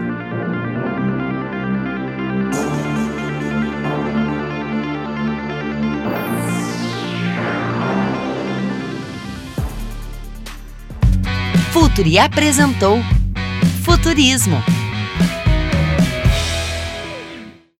[11.92, 13.02] Futuri apresentou
[13.84, 14.56] Futurismo